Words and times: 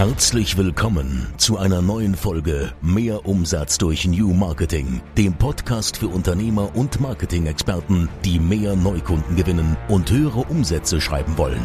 Herzlich 0.00 0.56
willkommen 0.56 1.26
zu 1.36 1.58
einer 1.58 1.82
neuen 1.82 2.14
Folge 2.14 2.72
Mehr 2.80 3.26
Umsatz 3.26 3.76
durch 3.76 4.08
New 4.08 4.32
Marketing, 4.32 5.02
dem 5.18 5.34
Podcast 5.34 5.98
für 5.98 6.08
Unternehmer 6.08 6.74
und 6.74 7.02
Marketing-Experten, 7.02 8.08
die 8.24 8.38
mehr 8.38 8.76
Neukunden 8.76 9.36
gewinnen 9.36 9.76
und 9.88 10.10
höhere 10.10 10.40
Umsätze 10.48 11.02
schreiben 11.02 11.36
wollen. 11.36 11.60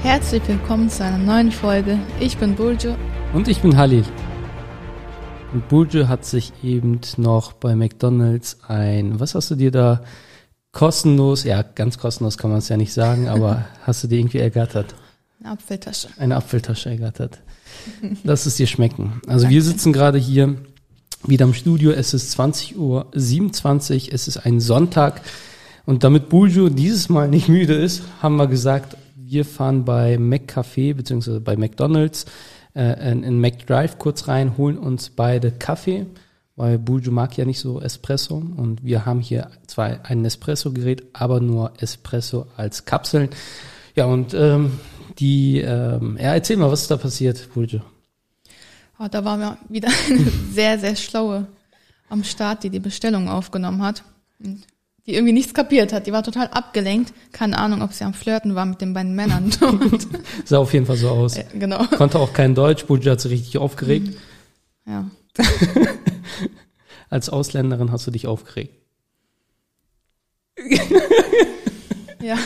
Herzlich 0.00 0.40
willkommen 0.48 0.88
zu 0.88 1.04
einer 1.04 1.18
neuen 1.18 1.52
Folge. 1.52 1.98
Ich 2.18 2.38
bin 2.38 2.54
Buljo. 2.54 2.96
Und 3.34 3.46
ich 3.46 3.60
bin 3.60 3.76
Halil. 3.76 4.06
Und 5.52 5.68
Buljo 5.68 6.08
hat 6.08 6.24
sich 6.24 6.50
eben 6.62 7.02
noch 7.18 7.52
bei 7.52 7.76
McDonalds 7.76 8.60
ein, 8.66 9.20
was 9.20 9.34
hast 9.34 9.50
du 9.50 9.54
dir 9.54 9.70
da 9.70 10.00
kostenlos, 10.72 11.44
ja, 11.44 11.60
ganz 11.60 11.98
kostenlos 11.98 12.38
kann 12.38 12.48
man 12.48 12.60
es 12.60 12.70
ja 12.70 12.78
nicht 12.78 12.94
sagen, 12.94 13.28
aber 13.28 13.66
hast 13.82 14.02
du 14.02 14.08
dir 14.08 14.18
irgendwie 14.18 14.38
ergattert? 14.38 14.94
Eine 15.40 15.52
Apfeltasche. 15.52 16.08
Eine 16.18 16.36
Apfeltasche 16.36 16.90
ergattert. 16.90 17.38
Lass 18.24 18.46
es 18.46 18.56
dir 18.56 18.66
schmecken. 18.66 19.20
Also 19.26 19.42
Danke. 19.42 19.54
wir 19.54 19.62
sitzen 19.62 19.92
gerade 19.92 20.18
hier 20.18 20.56
wieder 21.26 21.44
im 21.44 21.54
Studio. 21.54 21.90
Es 21.92 22.14
ist 22.14 22.32
20 22.32 22.76
Uhr 22.76 23.06
27. 23.14 24.12
Es 24.12 24.28
ist 24.28 24.38
ein 24.38 24.60
Sonntag. 24.60 25.20
Und 25.86 26.04
damit 26.04 26.28
Buljo 26.28 26.68
dieses 26.68 27.08
Mal 27.08 27.28
nicht 27.28 27.48
müde 27.48 27.74
ist, 27.74 28.02
haben 28.20 28.36
wir 28.36 28.46
gesagt, 28.46 28.96
wir 29.16 29.44
fahren 29.44 29.84
bei 29.84 30.16
McCafé 30.16 30.94
beziehungsweise 30.94 31.40
bei 31.40 31.56
McDonald's 31.56 32.26
äh, 32.74 33.10
in, 33.10 33.22
in 33.22 33.40
McDrive 33.40 33.98
kurz 33.98 34.28
rein, 34.28 34.56
holen 34.56 34.78
uns 34.78 35.10
beide 35.10 35.50
Kaffee, 35.50 36.06
weil 36.56 36.78
Buljo 36.78 37.10
mag 37.10 37.36
ja 37.36 37.44
nicht 37.44 37.60
so 37.60 37.80
Espresso 37.80 38.36
und 38.36 38.84
wir 38.84 39.06
haben 39.06 39.20
hier 39.20 39.50
zwar 39.66 40.00
ein 40.04 40.24
Espresso-Gerät, 40.24 41.04
aber 41.12 41.40
nur 41.40 41.72
Espresso 41.78 42.46
als 42.56 42.84
Kapseln. 42.84 43.28
Ja, 43.94 44.06
und 44.06 44.34
ähm, 44.34 44.72
die, 45.18 45.60
ähm, 45.60 46.16
ja, 46.20 46.34
erzähl 46.34 46.56
mal, 46.56 46.70
was 46.70 46.82
ist 46.82 46.90
da 46.90 46.96
passiert, 46.96 47.52
Buljo? 47.54 47.80
Oh, 48.98 49.06
da 49.10 49.24
war 49.24 49.36
mir 49.36 49.58
wieder 49.68 49.88
eine 50.08 50.30
sehr, 50.52 50.78
sehr 50.78 50.96
schlaue 50.96 51.46
am 52.08 52.24
Start, 52.24 52.64
die 52.64 52.70
die 52.70 52.80
Bestellung 52.80 53.28
aufgenommen 53.28 53.82
hat. 53.82 54.02
Und 54.38 54.64
die 55.06 55.14
irgendwie 55.14 55.32
nichts 55.32 55.54
kapiert 55.54 55.92
hat. 55.94 56.06
Die 56.06 56.12
war 56.12 56.22
total 56.22 56.48
abgelenkt. 56.48 57.14
Keine 57.32 57.58
Ahnung, 57.58 57.80
ob 57.80 57.94
sie 57.94 58.04
am 58.04 58.12
Flirten 58.12 58.54
war 58.54 58.66
mit 58.66 58.82
den 58.82 58.92
beiden 58.92 59.14
Männern. 59.14 59.50
Sah 60.44 60.58
auf 60.58 60.74
jeden 60.74 60.84
Fall 60.84 60.98
so 60.98 61.08
aus. 61.08 61.38
Ja, 61.38 61.44
genau. 61.54 61.82
Konnte 61.96 62.18
auch 62.18 62.34
kein 62.34 62.54
Deutsch. 62.54 62.84
Buljo 62.84 63.12
hat 63.12 63.20
sich 63.20 63.32
richtig 63.32 63.56
aufgeregt. 63.56 64.14
Ja. 64.86 65.10
Als 67.10 67.30
Ausländerin 67.30 67.90
hast 67.90 68.06
du 68.06 68.10
dich 68.10 68.26
aufgeregt. 68.26 68.74
ja. 72.20 72.36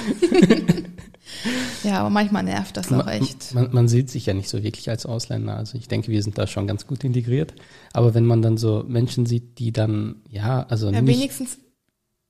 Ja, 1.83 2.01
aber 2.01 2.11
manchmal 2.11 2.43
nervt 2.43 2.77
das 2.77 2.93
auch 2.93 3.07
echt. 3.07 3.55
Man, 3.55 3.69
man, 3.73 3.89
sieht 3.89 4.11
sich 4.11 4.27
ja 4.27 4.35
nicht 4.35 4.49
so 4.49 4.63
wirklich 4.63 4.89
als 4.89 5.07
Ausländer. 5.07 5.57
Also 5.57 5.77
ich 5.77 5.89
denke, 5.89 6.11
wir 6.11 6.23
sind 6.23 6.39
da 6.39 6.47
schon 6.47 6.67
ganz 6.67 6.87
gut 6.87 7.05
integriert. 7.05 7.55
Aber 7.93 8.15
wenn 8.15 8.25
man 8.25 8.43
dann 8.43 8.57
so 8.57 8.85
Menschen 8.87 9.27
sieht, 9.27 9.59
die 9.59 9.73
dann, 9.73 10.17
ja, 10.31 10.65
also 10.69 10.91
ja, 10.91 11.03
nicht 11.03 11.19
wenigstens 11.19 11.59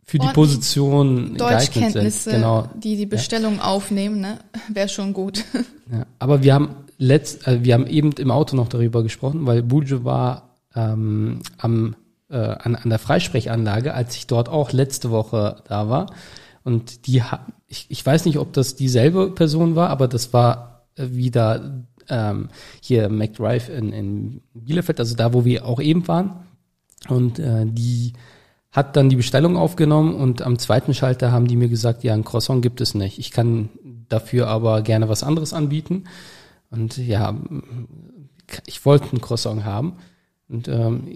für 0.05 0.19
die 0.19 0.29
Position 0.29 1.37
Deutschkenntnisse, 1.37 2.33
genau. 2.33 2.69
die 2.75 2.97
die 2.97 3.07
Bestellung 3.07 3.57
ja. 3.57 3.65
aufnehmen, 3.65 4.21
ne, 4.21 4.39
wäre 4.69 4.89
schon 4.89 5.13
gut. 5.13 5.45
Ja, 5.93 6.07
aber 6.19 6.43
wir 6.43 6.55
haben 6.55 6.75
letzt, 6.97 7.47
äh, 7.47 7.63
wir 7.65 7.75
haben 7.75 7.87
eben 7.87 8.13
im 8.13 8.31
Auto 8.31 8.57
noch 8.57 8.69
darüber 8.69 9.03
gesprochen, 9.03 9.47
weil 9.47 9.63
Buljo 9.63 10.05
war 10.05 10.57
ähm, 10.75 11.41
am 11.59 11.97
äh, 12.31 12.37
an, 12.37 12.75
an 12.77 12.89
der 12.89 12.99
Freisprechanlage, 12.99 13.93
als 13.93 14.17
ich 14.17 14.27
dort 14.27 14.49
auch 14.49 14.73
letzte 14.73 15.11
Woche 15.11 15.63
da 15.69 15.89
war. 15.89 16.07
Und 16.65 17.07
die, 17.07 17.23
ich, 17.69 17.87
ich 17.89 18.05
weiß 18.05 18.25
nicht, 18.25 18.39
ob 18.39 18.53
das 18.53 18.77
dieselbe 18.77 19.31
Person 19.31 19.75
war, 19.75 19.91
aber 19.91 20.09
das 20.09 20.33
war 20.33 20.87
äh, 20.97 21.09
wieder 21.11 21.85
ähm, 22.09 22.49
hier 22.81 23.09
McDrive 23.09 23.69
in, 23.69 23.93
in 23.93 24.41
Bielefeld, 24.55 25.01
also 25.01 25.17
da, 25.17 25.33
wo 25.33 25.45
wir 25.45 25.67
auch 25.67 25.81
eben 25.81 26.07
waren. 26.09 26.45
Und 27.09 27.39
äh, 27.39 27.67
die 27.67 28.13
hat 28.71 28.97
dann 28.97 29.11
die 29.11 29.17
Bestellung 29.17 29.57
aufgenommen 29.57 30.15
und 30.15 30.43
am 30.43 30.59
zweiten 30.59 30.95
Schalter 30.95 31.31
haben 31.31 31.47
die 31.47 31.57
mir 31.57 31.69
gesagt, 31.69 32.05
ja, 32.05 32.15
ein 32.15 32.25
Croissant 32.25 32.63
gibt 32.63 32.81
es 32.81 32.95
nicht. 32.95 33.19
Ich 33.19 33.31
kann 33.31 33.69
dafür 34.09 34.49
aber 34.49 34.83
gerne 34.83 35.09
was 35.09 35.23
anderes 35.23 35.53
anbieten. 35.53 36.05
Und 36.71 36.97
ja, 36.97 37.37
ich 38.67 38.85
wollte 38.87 39.15
ein 39.15 39.21
Croissant 39.21 39.65
haben. 39.65 39.97
Und 40.53 40.69
ähm, 40.69 41.07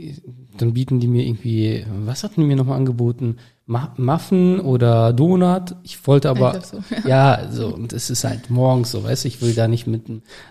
dann 0.56 0.72
bieten 0.72 0.98
die 0.98 1.08
mir 1.08 1.26
irgendwie, 1.26 1.84
was 2.06 2.24
hatten 2.24 2.40
die 2.40 2.46
mir 2.46 2.56
nochmal 2.56 2.78
angeboten? 2.78 3.36
Muffin 3.66 4.60
oder 4.60 5.12
Donut. 5.12 5.74
Ich 5.82 6.06
wollte 6.06 6.30
aber, 6.30 6.62
so, 6.62 6.78
ja. 7.04 7.42
ja, 7.42 7.52
so, 7.52 7.68
und 7.68 7.92
es 7.92 8.08
ist 8.08 8.24
halt 8.24 8.48
morgens 8.48 8.92
so, 8.92 9.04
weißt 9.04 9.24
du, 9.24 9.28
ich 9.28 9.42
will 9.42 9.52
da 9.52 9.68
nicht 9.68 9.86
mit, 9.86 10.04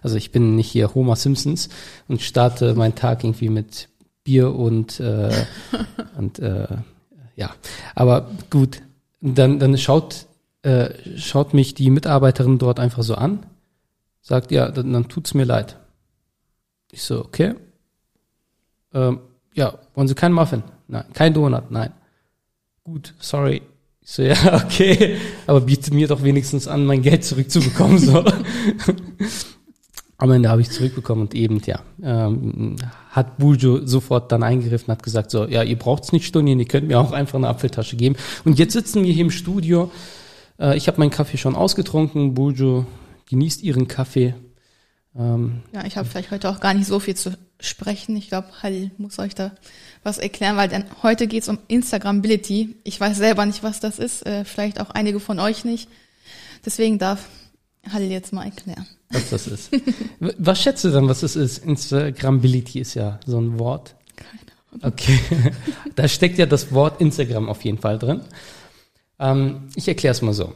also 0.03 0.17
ich 0.17 0.31
bin 0.31 0.55
nicht 0.55 0.69
hier 0.69 0.93
Homer 0.93 1.15
Simpsons 1.15 1.69
und 2.07 2.21
starte 2.21 2.75
meinen 2.75 2.93
Tag 2.93 3.23
irgendwie 3.23 3.49
mit 3.49 3.89
Bier 4.23 4.53
und, 4.53 4.99
äh, 4.99 5.31
und 6.17 6.37
äh, 6.37 6.67
ja, 7.35 7.55
aber 7.95 8.29
gut, 8.51 8.83
dann, 9.19 9.57
dann 9.57 9.75
schaut, 9.79 10.27
äh, 10.61 10.89
schaut 11.17 11.55
mich 11.55 11.73
die 11.73 11.89
Mitarbeiterin 11.89 12.59
dort 12.59 12.79
einfach 12.79 13.01
so 13.01 13.15
an, 13.15 13.47
sagt, 14.21 14.51
ja, 14.51 14.69
dann, 14.69 14.93
dann 14.93 15.07
tut's 15.07 15.33
mir 15.33 15.45
leid. 15.45 15.77
Ich 16.91 17.01
so, 17.01 17.25
okay. 17.25 17.55
Ähm, 18.95 19.19
ja, 19.53 19.77
wollen 19.93 20.07
Sie 20.07 20.15
keinen 20.15 20.33
Muffin? 20.33 20.63
Nein. 20.87 21.05
Kein 21.13 21.35
Donut? 21.35 21.69
Nein 21.69 21.91
gut, 22.85 23.13
sorry. 23.19 23.61
Ich 24.01 24.11
so, 24.11 24.21
ja, 24.21 24.63
okay, 24.63 25.17
aber 25.47 25.61
biete 25.61 25.93
mir 25.93 26.07
doch 26.07 26.23
wenigstens 26.23 26.67
an, 26.67 26.85
mein 26.85 27.01
Geld 27.01 27.23
zurückzubekommen. 27.23 27.97
So. 27.97 28.23
Am 30.17 30.31
Ende 30.31 30.49
habe 30.49 30.61
ich 30.61 30.69
zurückbekommen 30.69 31.23
und 31.23 31.35
eben, 31.35 31.59
ja, 31.65 31.81
ähm, 32.01 32.77
hat 33.09 33.37
Buljo 33.37 33.85
sofort 33.85 34.31
dann 34.31 34.43
eingegriffen, 34.43 34.91
hat 34.91 35.03
gesagt, 35.03 35.31
so, 35.31 35.45
ja, 35.45 35.63
ihr 35.63 35.77
braucht's 35.77 36.11
nicht 36.11 36.25
studieren, 36.25 36.59
ihr 36.59 36.67
könnt 36.67 36.87
mir 36.87 36.99
auch 36.99 37.11
einfach 37.11 37.35
eine 37.35 37.49
Apfeltasche 37.49 37.97
geben. 37.97 38.15
Und 38.45 38.59
jetzt 38.59 38.73
sitzen 38.73 39.03
wir 39.03 39.11
hier 39.11 39.25
im 39.25 39.31
Studio. 39.31 39.91
Äh, 40.59 40.77
ich 40.77 40.87
habe 40.87 40.99
meinen 40.99 41.09
Kaffee 41.09 41.37
schon 41.37 41.55
ausgetrunken. 41.55 42.35
Buljo 42.35 42.85
genießt 43.29 43.63
ihren 43.63 43.87
Kaffee. 43.87 44.35
Ähm, 45.17 45.63
ja, 45.73 45.85
ich 45.85 45.97
habe 45.97 46.07
vielleicht 46.07 46.31
heute 46.31 46.49
auch 46.49 46.59
gar 46.59 46.73
nicht 46.73 46.87
so 46.87 46.99
viel 46.99 47.15
zu 47.15 47.37
sprechen. 47.59 48.15
Ich 48.17 48.27
glaube, 48.27 48.47
Halil 48.61 48.91
muss 48.97 49.17
euch 49.19 49.33
da 49.33 49.51
was 50.03 50.17
erklären, 50.17 50.57
weil 50.57 50.67
denn 50.67 50.85
heute 51.03 51.27
geht's 51.27 51.47
um 51.47 51.59
Instagrambility. 51.67 52.75
Ich 52.83 52.99
weiß 52.99 53.17
selber 53.17 53.45
nicht, 53.45 53.63
was 53.63 53.79
das 53.79 53.97
ist, 53.97 54.25
äh, 54.25 54.43
vielleicht 54.43 54.79
auch 54.79 54.89
einige 54.89 55.19
von 55.19 55.39
euch 55.39 55.63
nicht. 55.63 55.89
Deswegen 56.65 56.99
darf 56.99 57.27
Halil 57.91 58.11
jetzt 58.11 58.33
mal 58.33 58.45
erklären. 58.45 58.85
Was 59.09 59.29
das 59.29 59.47
ist. 59.47 59.71
was 60.19 60.61
schätzt 60.61 60.83
du 60.83 60.89
dann, 60.89 61.07
was 61.07 61.23
es 61.23 61.35
ist? 61.35 61.59
Instagrambility 61.59 62.79
ist 62.79 62.95
ja 62.95 63.19
so 63.25 63.39
ein 63.39 63.59
Wort. 63.59 63.95
Keine 64.15 64.41
Ahnung. 64.71 64.93
Okay. 64.93 65.19
da 65.95 66.07
steckt 66.07 66.37
ja 66.37 66.45
das 66.45 66.73
Wort 66.73 66.99
Instagram 66.99 67.47
auf 67.47 67.63
jeden 67.63 67.77
Fall 67.77 67.99
drin. 67.99 68.21
Ähm, 69.19 69.69
ich 69.75 69.87
erkläre 69.87 70.11
es 70.11 70.21
mal 70.21 70.33
so. 70.33 70.53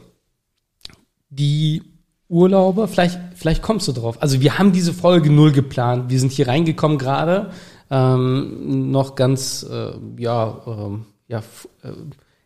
Die 1.30 1.82
Urlauber, 2.30 2.86
vielleicht, 2.86 3.18
vielleicht 3.34 3.60
kommst 3.60 3.88
du 3.88 3.92
drauf. 3.92 4.22
Also 4.22 4.40
wir 4.40 4.58
haben 4.58 4.72
diese 4.72 4.94
Folge 4.94 5.30
null 5.30 5.50
geplant. 5.50 6.10
Wir 6.10 6.20
sind 6.20 6.30
hier 6.30 6.46
reingekommen 6.46 6.96
gerade, 6.96 7.50
ähm, 7.90 8.90
noch 8.92 9.16
ganz, 9.16 9.66
äh, 9.68 9.92
ja, 10.16 10.60
ähm, 10.64 11.06
ja, 11.26 11.42
äh, 11.82 11.90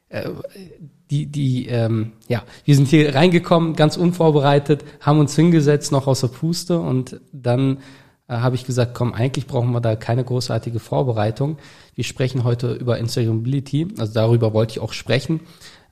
äh, 0.09 0.31
die, 1.11 1.27
die, 1.27 1.67
ähm, 1.67 2.13
ja, 2.29 2.43
wir 2.65 2.75
sind 2.75 2.89
hier 2.89 3.15
reingekommen, 3.15 3.77
ganz 3.77 3.99
unvorbereitet, 3.99 4.85
haben 5.01 5.21
uns 5.21 5.37
hingesetzt, 5.37 5.93
noch 5.93 6.07
aus 6.07 6.23
der 6.23 6.29
Puste 6.29 6.79
und 6.79 7.21
dann 7.33 7.79
äh, 8.27 8.37
habe 8.37 8.57
ich 8.57 8.65
gesagt, 8.65 8.95
komm, 8.95 9.13
eigentlich 9.13 9.47
brauchen 9.47 9.71
wir 9.73 9.83
da 9.83 9.97
keine 9.97 10.25
großartige 10.25 10.81
Vorbereitung. 10.81 11.59
Wir 11.95 12.05
sprechen 12.05 12.43
heute 12.43 12.73
über 12.73 12.97
Instagramability, 12.99 13.89
also 13.99 14.15
darüber 14.15 14.55
wollte 14.55 14.73
ich 14.73 14.81
auch 14.81 14.95
sprechen. 14.95 15.41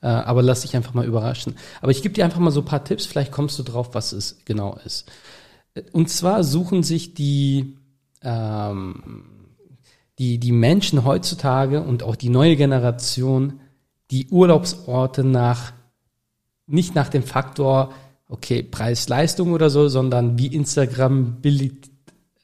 Äh, 0.03 0.07
aber 0.07 0.43
lass 0.43 0.61
dich 0.61 0.75
einfach 0.75 0.93
mal 0.93 1.05
überraschen. 1.05 1.55
Aber 1.81 1.91
ich 1.91 2.01
gebe 2.01 2.13
dir 2.13 2.25
einfach 2.25 2.39
mal 2.39 2.51
so 2.51 2.59
ein 2.59 2.65
paar 2.65 2.83
Tipps, 2.83 3.05
vielleicht 3.05 3.31
kommst 3.31 3.57
du 3.57 3.63
drauf, 3.63 3.89
was 3.93 4.11
es 4.11 4.39
genau 4.43 4.77
ist. 4.85 5.09
Und 5.93 6.09
zwar 6.09 6.43
suchen 6.43 6.83
sich 6.83 7.13
die, 7.13 7.77
ähm, 8.21 9.01
die, 10.19 10.39
die 10.39 10.51
Menschen 10.51 11.05
heutzutage 11.05 11.81
und 11.81 12.03
auch 12.03 12.17
die 12.17 12.29
neue 12.29 12.57
Generation 12.57 13.61
die 14.11 14.27
Urlaubsorte 14.27 15.23
nach, 15.23 15.71
nicht 16.67 16.93
nach 16.95 17.07
dem 17.07 17.23
Faktor, 17.23 17.93
okay, 18.27 18.61
Preis-Leistung 18.61 19.53
oder 19.53 19.69
so, 19.69 19.87
sondern 19.87 20.37
wie 20.37 20.47
Instagram-Bility, 20.47 21.91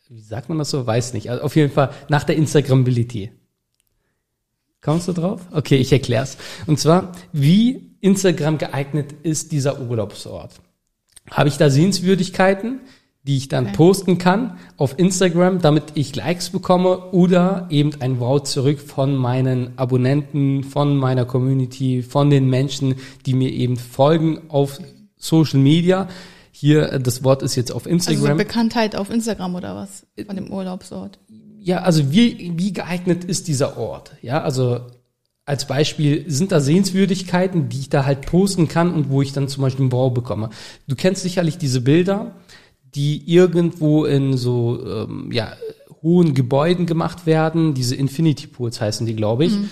wie 0.08 0.22
sagt 0.22 0.48
man 0.48 0.58
das 0.58 0.72
so? 0.72 0.88
Weiß 0.88 1.14
nicht. 1.14 1.30
Also 1.30 1.44
auf 1.44 1.56
jeden 1.56 1.72
Fall 1.72 1.92
nach 2.08 2.24
der 2.24 2.38
Instagram-Bility. 2.38 3.32
Kommst 4.82 5.08
du 5.08 5.14
drauf? 5.14 5.42
Okay, 5.52 5.76
ich 5.76 5.92
erklär's. 5.92 6.38
Und 6.66 6.80
zwar, 6.80 7.12
wie 7.34 7.96
Instagram 8.02 8.58
geeignet 8.58 9.14
ist 9.24 9.52
dieser 9.52 9.82
Urlaubsort. 9.82 10.52
Habe 11.30 11.50
ich 11.50 11.58
da 11.58 11.70
Sehenswürdigkeiten, 11.70 12.80
die 13.24 13.38
ich 13.38 13.50
dann 13.50 13.68
okay. 13.68 13.76
posten 13.76 14.18
kann 14.18 14.58
auf 14.78 14.98
Instagram, 14.98 15.62
damit 15.62 15.84
ich 15.96 16.16
Likes 16.16 16.50
bekomme 16.50 17.12
oder 17.12 17.68
eben 17.70 17.92
ein 18.02 18.20
Wow 18.20 18.42
zurück 18.44 18.80
von 18.80 19.16
meinen 19.16 19.78
Abonnenten, 19.78 20.64
von 20.64 20.96
meiner 20.96 21.26
Community, 21.26 22.02
von 22.02 22.30
den 22.30 22.50
Menschen, 22.50 22.96
die 23.26 23.34
mir 23.34 23.52
eben 23.52 23.76
folgen 23.76 24.50
auf 24.50 24.80
Social 25.18 25.60
Media. 25.60 26.08
hier, 26.52 27.00
das 27.00 27.24
Wort 27.24 27.44
ist 27.44 27.56
jetzt 27.56 27.72
auf 27.72 27.86
Instagram. 27.86 28.24
Also 28.24 28.32
so 28.32 28.38
Bekanntheit 28.38 28.96
auf 28.96 29.10
Instagram 29.10 29.56
oder 29.56 29.76
was 29.76 30.06
von 30.26 30.36
dem 30.36 30.52
Urlaubsort? 30.52 31.20
Ja, 31.62 31.82
also 31.82 32.12
wie, 32.12 32.54
wie 32.58 32.74
geeignet 32.74 33.24
ist 33.24 33.48
dieser 33.48 33.78
Ort? 33.78 34.16
Ja, 34.22 34.42
also 34.42 34.82
als 35.46 35.66
Beispiel 35.66 36.26
sind 36.28 36.52
da 36.52 36.60
Sehenswürdigkeiten, 36.60 37.70
die 37.70 37.80
ich 37.80 37.90
da 37.90 38.06
halt 38.06 38.22
posten 38.22 38.68
kann 38.68 38.94
und 38.94 39.10
wo 39.10 39.22
ich 39.22 39.34
dann 39.34 39.48
zum 39.48 39.64
Beispiel 39.64 39.84
einen 39.84 39.90
Bau 39.90 40.12
bekomme. 40.12 40.52
Du 40.88 40.96
kennst 40.96 41.24
sicherlich 41.24 41.58
diese 41.58 41.82
Bilder, 41.82 42.36
die 42.94 43.24
irgendwo 43.26 44.06
in 44.06 44.38
so 44.38 44.80
ähm, 44.86 45.32
ja, 45.32 45.54
hohen 46.02 46.34
Gebäuden 46.34 46.86
gemacht 46.86 47.26
werden. 47.26 47.74
Diese 47.74 47.96
Infinity 47.96 48.48
Pools 48.48 48.80
heißen 48.80 49.06
die, 49.06 49.16
glaube 49.16 49.46
ich. 49.46 49.54
Mhm. 49.54 49.70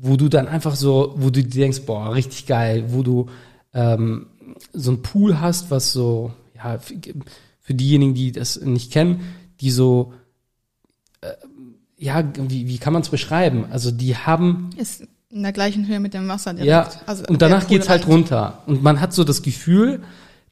Wo 0.00 0.16
du 0.16 0.28
dann 0.28 0.46
einfach 0.46 0.76
so, 0.76 1.14
wo 1.16 1.30
du 1.30 1.42
dir 1.42 1.62
denkst, 1.62 1.82
boah, 1.82 2.14
richtig 2.14 2.46
geil, 2.46 2.84
wo 2.88 3.02
du 3.02 3.26
ähm, 3.74 4.26
so 4.72 4.92
ein 4.92 5.02
Pool 5.02 5.40
hast, 5.40 5.70
was 5.70 5.92
so, 5.92 6.32
ja, 6.56 6.78
für, 6.78 7.74
diejenigen, 7.74 8.14
die 8.14 8.32
das 8.32 8.60
nicht 8.60 8.92
kennen, 8.92 9.20
die 9.60 9.70
so, 9.70 10.12
ja, 11.98 12.24
wie, 12.36 12.68
wie 12.68 12.78
kann 12.78 12.92
man 12.92 13.02
es 13.02 13.08
beschreiben? 13.08 13.66
Also 13.70 13.90
die 13.90 14.16
haben. 14.16 14.70
Ist 14.76 15.02
in 15.30 15.42
der 15.42 15.52
gleichen 15.52 15.86
Höhe 15.86 16.00
mit 16.00 16.14
dem 16.14 16.28
Wasser 16.28 16.54
direkt. 16.54 16.68
Ja, 16.68 16.88
also 17.06 17.24
und 17.26 17.42
danach 17.42 17.66
geht's 17.66 17.88
halt 17.88 18.06
runter. 18.06 18.62
Und 18.66 18.82
man 18.82 19.00
hat 19.00 19.12
so 19.12 19.24
das 19.24 19.42
Gefühl, 19.42 20.00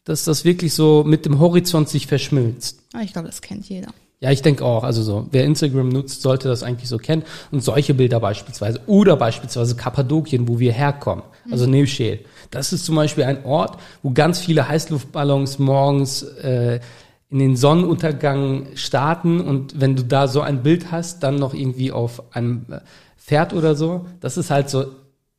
dass 0.05 0.25
das 0.25 0.45
wirklich 0.45 0.75
so 0.75 1.03
mit 1.05 1.25
dem 1.25 1.39
Horizont 1.39 1.89
sich 1.89 2.07
verschmilzt. 2.07 2.81
Ah, 2.93 3.01
ich 3.03 3.13
glaube, 3.13 3.29
das 3.29 3.41
kennt 3.41 3.69
jeder. 3.69 3.89
Ja, 4.21 4.31
ich 4.31 4.43
denke 4.43 4.65
auch. 4.65 4.85
Also 4.85 5.03
so, 5.03 5.29
wer 5.31 5.45
Instagram 5.45 5.89
nutzt, 5.89 6.23
sollte 6.23 6.49
das 6.49 6.63
eigentlich 6.63 6.89
so 6.89 6.99
kennen. 6.99 7.23
Und 7.51 7.63
solche 7.63 7.95
Bilder 7.95 8.21
beispielsweise. 8.21 8.81
Oder 8.87 9.17
beispielsweise 9.17 9.77
Kappadokien, 9.77 10.49
wo 10.49 10.59
wir 10.59 10.73
herkommen. 10.73 11.25
Also 11.51 11.67
mhm. 11.67 11.73
Neuschel. 11.73 12.21
Das 12.51 12.73
ist 12.73 12.85
zum 12.85 12.97
Beispiel 12.97 13.25
ein 13.25 13.45
Ort, 13.45 13.79
wo 14.03 14.11
ganz 14.11 14.39
viele 14.39 14.69
Heißluftballons 14.69 15.59
morgens 15.59 16.23
äh, 16.23 16.81
in 17.29 17.39
den 17.39 17.57
Sonnenuntergang 17.57 18.69
starten. 18.75 19.41
Und 19.41 19.81
wenn 19.81 19.97
du 19.97 20.05
da 20.05 20.29
so 20.29 20.41
ein 20.41 20.63
Bild 20.63 20.93
hast, 20.93 21.23
dann 21.23 21.37
noch 21.37 21.55
irgendwie 21.55 21.93
auf 21.93 22.35
einem 22.35 22.67
äh, 22.71 22.81
Pferd 23.17 23.53
oder 23.53 23.75
so, 23.75 24.07
das 24.21 24.37
ist 24.37 24.51
halt 24.51 24.71
so 24.71 24.87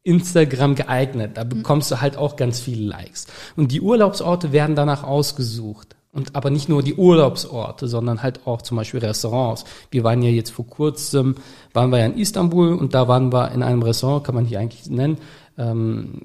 Instagram 0.03 0.75
geeignet. 0.75 1.31
Da 1.35 1.43
bekommst 1.43 1.91
du 1.91 2.01
halt 2.01 2.17
auch 2.17 2.35
ganz 2.35 2.59
viele 2.59 2.85
Likes. 2.85 3.27
Und 3.55 3.71
die 3.71 3.81
Urlaubsorte 3.81 4.51
werden 4.51 4.75
danach 4.75 5.03
ausgesucht. 5.03 5.95
Und 6.13 6.35
aber 6.35 6.49
nicht 6.49 6.67
nur 6.67 6.81
die 6.81 6.95
Urlaubsorte, 6.95 7.87
sondern 7.87 8.23
halt 8.23 8.47
auch 8.47 8.61
zum 8.61 8.77
Beispiel 8.77 9.01
Restaurants. 9.01 9.65
Wir 9.91 10.03
waren 10.03 10.21
ja 10.23 10.29
jetzt 10.29 10.49
vor 10.49 10.65
kurzem, 10.65 11.35
waren 11.73 11.91
wir 11.91 11.99
ja 11.99 12.05
in 12.07 12.17
Istanbul 12.17 12.73
und 12.73 12.93
da 12.93 13.07
waren 13.07 13.31
wir 13.31 13.51
in 13.51 13.61
einem 13.61 13.83
Restaurant, 13.83 14.23
kann 14.23 14.33
man 14.33 14.45
hier 14.45 14.59
eigentlich 14.59 14.89
nennen, 14.89 15.17
ähm, 15.57 16.21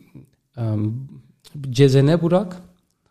ähm, 0.56 1.08
Cezene 1.74 2.16
Burak, 2.16 2.62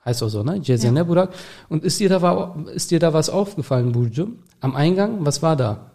heißt 0.06 0.24
auch 0.24 0.30
so, 0.30 0.44
ne? 0.44 0.62
Cezene 0.62 1.00
ja. 1.00 1.04
Burak. 1.04 1.32
Und 1.70 1.84
ist 1.84 2.00
dir 2.00 2.10
da 2.10 2.56
ist 2.74 2.92
dir 2.92 3.00
da 3.00 3.14
was 3.14 3.30
aufgefallen, 3.30 3.92
Burcu? 3.92 4.28
Am 4.60 4.76
Eingang, 4.76 5.26
was 5.26 5.42
war 5.42 5.56
da? 5.56 5.92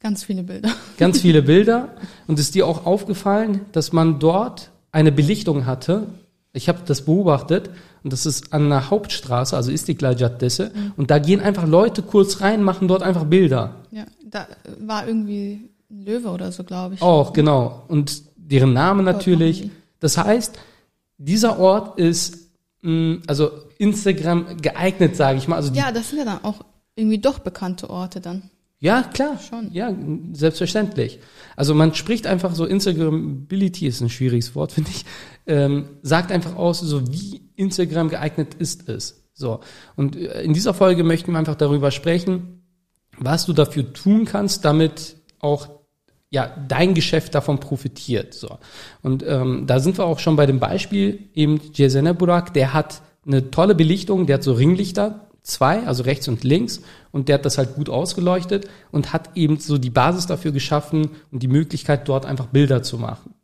Ganz 0.00 0.24
viele 0.24 0.42
Bilder. 0.42 0.70
Ganz 0.98 1.20
viele 1.20 1.42
Bilder. 1.42 1.88
Und 2.26 2.38
ist 2.38 2.54
dir 2.54 2.66
auch 2.66 2.86
aufgefallen, 2.86 3.60
dass 3.72 3.92
man 3.92 4.18
dort 4.18 4.70
eine 4.92 5.12
Belichtung 5.12 5.66
hatte, 5.66 6.06
ich 6.52 6.68
habe 6.68 6.80
das 6.84 7.02
beobachtet 7.02 7.70
und 8.02 8.12
das 8.12 8.26
ist 8.26 8.52
an 8.52 8.70
der 8.70 8.90
Hauptstraße, 8.90 9.56
also 9.56 9.70
Istiklal 9.70 10.16
Caddesi 10.16 10.64
mhm. 10.64 10.92
und 10.96 11.10
da 11.10 11.18
gehen 11.18 11.40
einfach 11.40 11.66
Leute 11.66 12.02
kurz 12.02 12.40
rein, 12.40 12.64
machen 12.64 12.88
dort 12.88 13.02
einfach 13.02 13.24
Bilder. 13.24 13.76
Ja, 13.92 14.04
da 14.24 14.48
war 14.80 15.06
irgendwie 15.06 15.70
ein 15.90 16.04
Löwe 16.04 16.28
oder 16.28 16.50
so, 16.50 16.64
glaube 16.64 16.94
ich. 16.94 17.02
Auch, 17.02 17.32
genau. 17.32 17.84
Und 17.86 18.22
deren 18.36 18.72
Name 18.72 19.02
natürlich. 19.02 19.70
Das 20.00 20.18
heißt, 20.18 20.58
dieser 21.18 21.58
Ort 21.58 21.98
ist 21.98 22.49
also 22.82 23.50
Instagram 23.78 24.56
geeignet, 24.60 25.16
sage 25.16 25.38
ich 25.38 25.48
mal. 25.48 25.56
Also 25.56 25.72
ja, 25.74 25.92
das 25.92 26.10
sind 26.10 26.18
ja 26.18 26.24
dann 26.24 26.44
auch 26.44 26.64
irgendwie 26.96 27.18
doch 27.18 27.40
bekannte 27.40 27.90
Orte 27.90 28.20
dann. 28.20 28.50
Ja, 28.78 29.02
klar. 29.02 29.38
Schon. 29.38 29.70
Ja, 29.72 29.94
selbstverständlich. 30.32 31.20
Also 31.54 31.74
man 31.74 31.94
spricht 31.94 32.26
einfach 32.26 32.54
so, 32.54 32.64
Instagramability 32.64 33.86
ist 33.86 34.00
ein 34.00 34.08
schwieriges 34.08 34.54
Wort, 34.54 34.72
finde 34.74 34.90
ich, 34.90 35.04
ähm, 35.46 35.88
sagt 36.02 36.32
einfach 36.32 36.56
aus, 36.56 36.80
so 36.80 37.06
wie 37.12 37.42
Instagram 37.56 38.08
geeignet 38.08 38.54
ist 38.54 38.88
es. 38.88 39.28
So. 39.34 39.60
Und 39.96 40.16
äh, 40.16 40.42
in 40.42 40.54
dieser 40.54 40.72
Folge 40.72 41.04
möchten 41.04 41.32
wir 41.32 41.38
einfach 41.38 41.56
darüber 41.56 41.90
sprechen, 41.90 42.62
was 43.18 43.44
du 43.44 43.52
dafür 43.52 43.92
tun 43.92 44.24
kannst, 44.24 44.64
damit 44.64 45.16
auch 45.40 45.79
ja, 46.30 46.50
dein 46.68 46.94
Geschäft 46.94 47.34
davon 47.34 47.58
profitiert. 47.58 48.34
So. 48.34 48.58
Und 49.02 49.24
ähm, 49.26 49.64
da 49.66 49.80
sind 49.80 49.98
wir 49.98 50.04
auch 50.04 50.20
schon 50.20 50.36
bei 50.36 50.46
dem 50.46 50.60
Beispiel, 50.60 51.28
eben 51.34 51.60
Jezene 51.74 52.14
Burak, 52.14 52.54
der 52.54 52.72
hat 52.72 53.02
eine 53.26 53.50
tolle 53.50 53.74
Belichtung, 53.74 54.26
der 54.26 54.34
hat 54.34 54.44
so 54.44 54.52
Ringlichter, 54.52 55.26
zwei, 55.42 55.86
also 55.86 56.04
rechts 56.04 56.28
und 56.28 56.44
links, 56.44 56.82
und 57.10 57.28
der 57.28 57.34
hat 57.34 57.44
das 57.44 57.58
halt 57.58 57.74
gut 57.74 57.90
ausgeleuchtet 57.90 58.68
und 58.92 59.12
hat 59.12 59.36
eben 59.36 59.58
so 59.58 59.76
die 59.76 59.90
Basis 59.90 60.26
dafür 60.26 60.52
geschaffen 60.52 61.10
und 61.32 61.42
die 61.42 61.48
Möglichkeit, 61.48 62.08
dort 62.08 62.26
einfach 62.26 62.46
Bilder 62.46 62.82
zu 62.82 62.98
machen. 62.98 63.34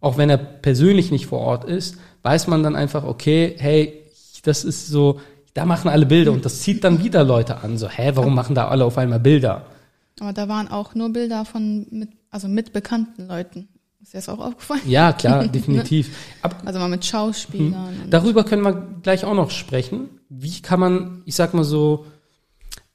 Auch 0.00 0.16
wenn 0.16 0.30
er 0.30 0.36
persönlich 0.36 1.10
nicht 1.10 1.26
vor 1.26 1.40
Ort 1.40 1.64
ist, 1.64 1.96
weiß 2.22 2.46
man 2.46 2.62
dann 2.62 2.76
einfach, 2.76 3.02
okay, 3.02 3.56
hey, 3.58 4.04
das 4.44 4.62
ist 4.62 4.86
so, 4.86 5.20
da 5.54 5.64
machen 5.64 5.88
alle 5.88 6.06
Bilder 6.06 6.30
und 6.30 6.44
das 6.44 6.60
zieht 6.60 6.84
dann 6.84 7.02
wieder 7.02 7.24
Leute 7.24 7.56
an. 7.62 7.76
So, 7.76 7.88
hä, 7.88 8.12
warum 8.14 8.34
machen 8.34 8.54
da 8.54 8.68
alle 8.68 8.84
auf 8.84 8.98
einmal 8.98 9.18
Bilder? 9.18 9.66
Aber 10.20 10.32
da 10.32 10.48
waren 10.48 10.68
auch 10.68 10.94
nur 10.94 11.10
Bilder 11.10 11.44
von, 11.44 11.86
mit, 11.90 12.10
also 12.30 12.48
mit 12.48 12.72
bekannten 12.72 13.26
Leuten. 13.26 13.68
Ist 14.02 14.14
dir 14.14 14.18
das 14.18 14.28
auch 14.28 14.38
aufgefallen? 14.38 14.82
Ja, 14.86 15.12
klar, 15.12 15.48
definitiv. 15.48 16.16
Ab, 16.42 16.62
also 16.64 16.78
mal 16.78 16.88
mit 16.88 17.04
Schauspielern. 17.04 18.02
Hm. 18.04 18.10
Darüber 18.10 18.44
können 18.44 18.62
wir 18.62 18.74
gleich 19.02 19.24
auch 19.24 19.34
noch 19.34 19.50
sprechen. 19.50 20.08
Wie 20.28 20.60
kann 20.62 20.80
man, 20.80 21.22
ich 21.24 21.34
sag 21.34 21.54
mal 21.54 21.64
so, 21.64 22.06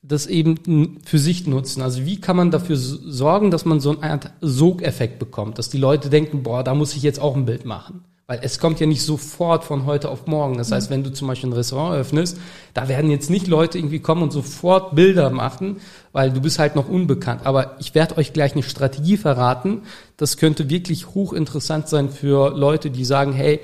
das 0.02 0.26
eben 0.26 1.00
für 1.06 1.20
sich 1.20 1.46
nutzen? 1.48 1.82
Also 1.82 2.06
wie 2.06 2.20
kann 2.20 2.38
man 2.38 2.50
dafür 2.50 2.78
sorgen, 2.78 3.52
dass 3.52 3.66
man 3.66 3.80
so 3.80 4.00
eine 4.00 4.14
Art 4.14 4.32
Sogeffekt 4.42 5.20
bekommt, 5.20 5.58
dass 5.58 5.70
die 5.70 5.78
Leute 5.78 6.10
denken, 6.10 6.44
boah, 6.44 6.64
da 6.64 6.74
muss 6.74 6.96
ich 6.96 7.04
jetzt 7.04 7.20
auch 7.20 7.36
ein 7.36 7.46
Bild 7.46 7.66
machen. 7.66 8.06
Weil 8.32 8.40
es 8.44 8.60
kommt 8.60 8.80
ja 8.80 8.88
nicht 8.88 9.04
sofort 9.04 9.66
von 9.66 9.86
heute 9.86 10.08
auf 10.08 10.26
morgen. 10.26 10.58
Das 10.58 10.72
heißt, 10.72 10.90
wenn 10.90 11.04
du 11.04 11.12
zum 11.12 11.28
Beispiel 11.28 11.50
ein 11.50 11.54
Restaurant 11.54 11.98
öffnest, 11.98 12.38
da 12.74 12.88
werden 12.88 13.12
jetzt 13.12 13.30
nicht 13.30 13.46
Leute 13.46 13.78
irgendwie 13.78 14.00
kommen 14.00 14.24
und 14.24 14.32
sofort 14.32 14.96
Bilder 14.96 15.32
machen, 15.32 15.82
weil 16.14 16.32
du 16.32 16.40
bist 16.40 16.58
halt 16.58 16.78
noch 16.78 16.88
unbekannt. 16.88 17.42
Aber 17.44 17.76
ich 17.82 17.94
werde 17.94 18.16
euch 18.16 18.32
gleich 18.32 18.54
eine 18.54 18.64
Strategie 18.64 19.18
verraten. 19.18 19.82
Das 20.16 20.38
könnte 20.38 20.70
wirklich 20.70 21.08
hochinteressant 21.08 21.90
sein 21.90 22.10
für 22.10 22.56
Leute, 22.56 22.90
die 22.90 23.04
sagen, 23.04 23.34
hey, 23.34 23.60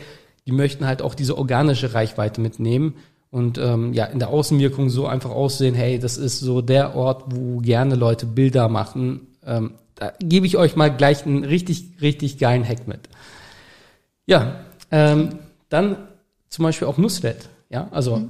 die 0.46 0.52
möchten 0.52 0.86
halt 0.86 1.02
auch 1.02 1.16
diese 1.16 1.38
organische 1.38 1.94
Reichweite 1.94 2.42
mitnehmen 2.42 2.96
und 3.32 3.58
ähm, 3.60 3.94
ja 3.94 4.04
in 4.04 4.20
der 4.20 4.32
Außenwirkung 4.32 4.90
so 4.90 5.08
einfach 5.08 5.32
aussehen, 5.32 5.76
hey, 5.76 5.98
das 5.98 6.18
ist 6.18 6.42
so 6.42 6.60
der 6.60 6.94
Ort, 6.94 7.24
wo 7.28 7.60
gerne 7.60 7.96
Leute 7.96 8.26
Bilder 8.26 8.68
machen. 8.68 9.28
Ähm, 9.46 9.76
da 9.96 10.12
gebe 10.20 10.46
ich 10.46 10.58
euch 10.58 10.76
mal 10.76 10.90
gleich 10.90 11.26
einen 11.26 11.46
richtig, 11.46 12.02
richtig 12.02 12.38
geilen 12.38 12.68
Hack 12.68 12.86
mit. 12.86 13.08
Ja, 14.28 14.66
ähm, 14.92 15.40
dann 15.70 16.08
zum 16.50 16.64
Beispiel 16.64 16.88
auch 16.88 16.98
Nusret. 16.98 17.50
Ja, 17.70 17.88
also 17.92 18.18
mhm. 18.18 18.30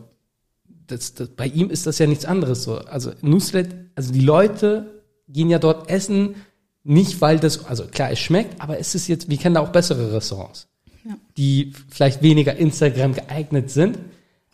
das, 0.87 1.13
das, 1.13 1.29
bei 1.29 1.47
ihm 1.47 1.69
ist 1.69 1.85
das 1.85 1.99
ja 1.99 2.07
nichts 2.07 2.25
anderes 2.25 2.63
so. 2.63 2.77
Also 2.77 3.11
Nusret, 3.21 3.75
also 3.95 4.13
die 4.13 4.21
Leute 4.21 5.03
gehen 5.27 5.49
ja 5.49 5.59
dort 5.59 5.89
essen, 5.89 6.35
nicht 6.83 7.19
weil 7.19 7.39
das, 7.39 7.65
also 7.65 7.85
klar, 7.85 8.11
es 8.11 8.19
schmeckt, 8.19 8.61
aber 8.61 8.79
es 8.79 8.95
ist 8.95 9.07
jetzt, 9.07 9.29
wir 9.29 9.37
kennen 9.37 9.55
da 9.55 9.61
auch 9.61 9.71
bessere 9.71 10.13
Restaurants, 10.13 10.67
ja. 11.03 11.17
die 11.35 11.73
vielleicht 11.89 12.21
weniger 12.21 12.55
Instagram 12.55 13.13
geeignet 13.13 13.69
sind. 13.69 13.99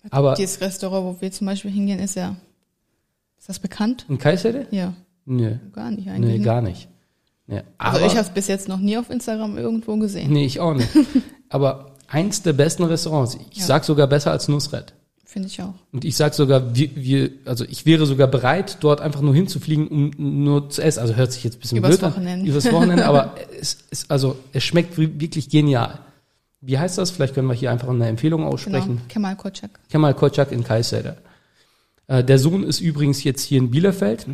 Aber 0.10 0.34
dieses 0.34 0.60
Restaurant, 0.60 1.06
wo 1.06 1.22
wir 1.22 1.32
zum 1.32 1.48
Beispiel 1.48 1.72
hingehen, 1.72 2.00
ist 2.00 2.16
ja, 2.16 2.36
ist 3.38 3.50
das 3.50 3.60
bekannt? 3.60 4.06
In 4.10 4.18
Kayseri? 4.18 4.66
Ja. 4.72 4.94
Nö. 5.26 5.58
Gar 5.74 5.92
nicht 5.92 6.10
eigentlich. 6.10 6.32
Nee, 6.32 6.38
ne? 6.40 6.44
gar 6.44 6.62
nicht. 6.62 6.90
Ja, 7.48 7.62
also 7.78 8.06
ich 8.06 8.14
habe 8.14 8.22
es 8.22 8.30
bis 8.30 8.48
jetzt 8.48 8.68
noch 8.68 8.80
nie 8.80 8.98
auf 8.98 9.10
Instagram 9.10 9.58
irgendwo 9.58 9.98
gesehen. 9.98 10.32
Nee, 10.32 10.46
ich 10.46 10.60
auch 10.60 10.74
nicht. 10.74 10.90
aber 11.50 11.96
eins 12.08 12.42
der 12.42 12.54
besten 12.54 12.84
Restaurants. 12.84 13.38
Ich 13.52 13.58
ja. 13.58 13.66
sag 13.66 13.84
sogar 13.84 14.08
besser 14.08 14.32
als 14.32 14.48
Nusret. 14.48 14.94
Finde 15.26 15.48
ich 15.48 15.62
auch. 15.62 15.74
Und 15.92 16.06
ich 16.06 16.16
sag 16.16 16.36
sogar, 16.36 16.76
wir, 16.76 16.96
wir, 16.96 17.32
also 17.46 17.66
ich 17.66 17.88
wäre 17.88 18.06
sogar 18.06 18.28
bereit, 18.28 18.78
dort 18.82 19.02
einfach 19.02 19.22
nur 19.22 19.34
hinzufliegen, 19.34 19.88
um 19.88 20.12
nur 20.18 20.70
zu 20.70 20.82
essen. 20.84 21.00
Also 21.00 21.16
hört 21.16 21.32
sich 21.32 21.44
jetzt 21.44 21.56
ein 21.56 21.60
bisschen 21.60 21.78
Übers 21.80 21.98
blöd 21.98 22.12
Wochenende. 22.12 22.44
an. 22.44 22.48
Übers 22.48 22.72
Wochenende. 22.72 23.06
aber 23.06 23.36
es 23.60 23.80
ist, 23.90 24.12
also 24.12 24.38
es 24.54 24.64
schmeckt 24.64 24.98
wirklich 24.98 25.50
genial. 25.50 26.00
Wie 26.62 26.78
heißt 26.78 26.98
das? 26.98 27.10
Vielleicht 27.10 27.34
können 27.34 27.48
wir 27.48 27.56
hier 27.56 27.72
einfach 27.72 27.90
eine 27.90 28.08
Empfehlung 28.08 28.46
aussprechen. 28.46 28.98
Genau. 28.98 29.08
Kemal 29.10 29.36
Kocak. 29.36 29.72
Kemal 29.90 30.14
Kocak 30.14 30.52
in 30.52 30.64
Kayseri. 30.64 31.14
Äh, 32.08 32.24
der 32.24 32.38
Sohn 32.38 32.64
ist 32.64 32.80
übrigens 32.80 33.24
jetzt 33.24 33.42
hier 33.42 33.58
in 33.58 33.72
Bielefeld. 33.72 34.28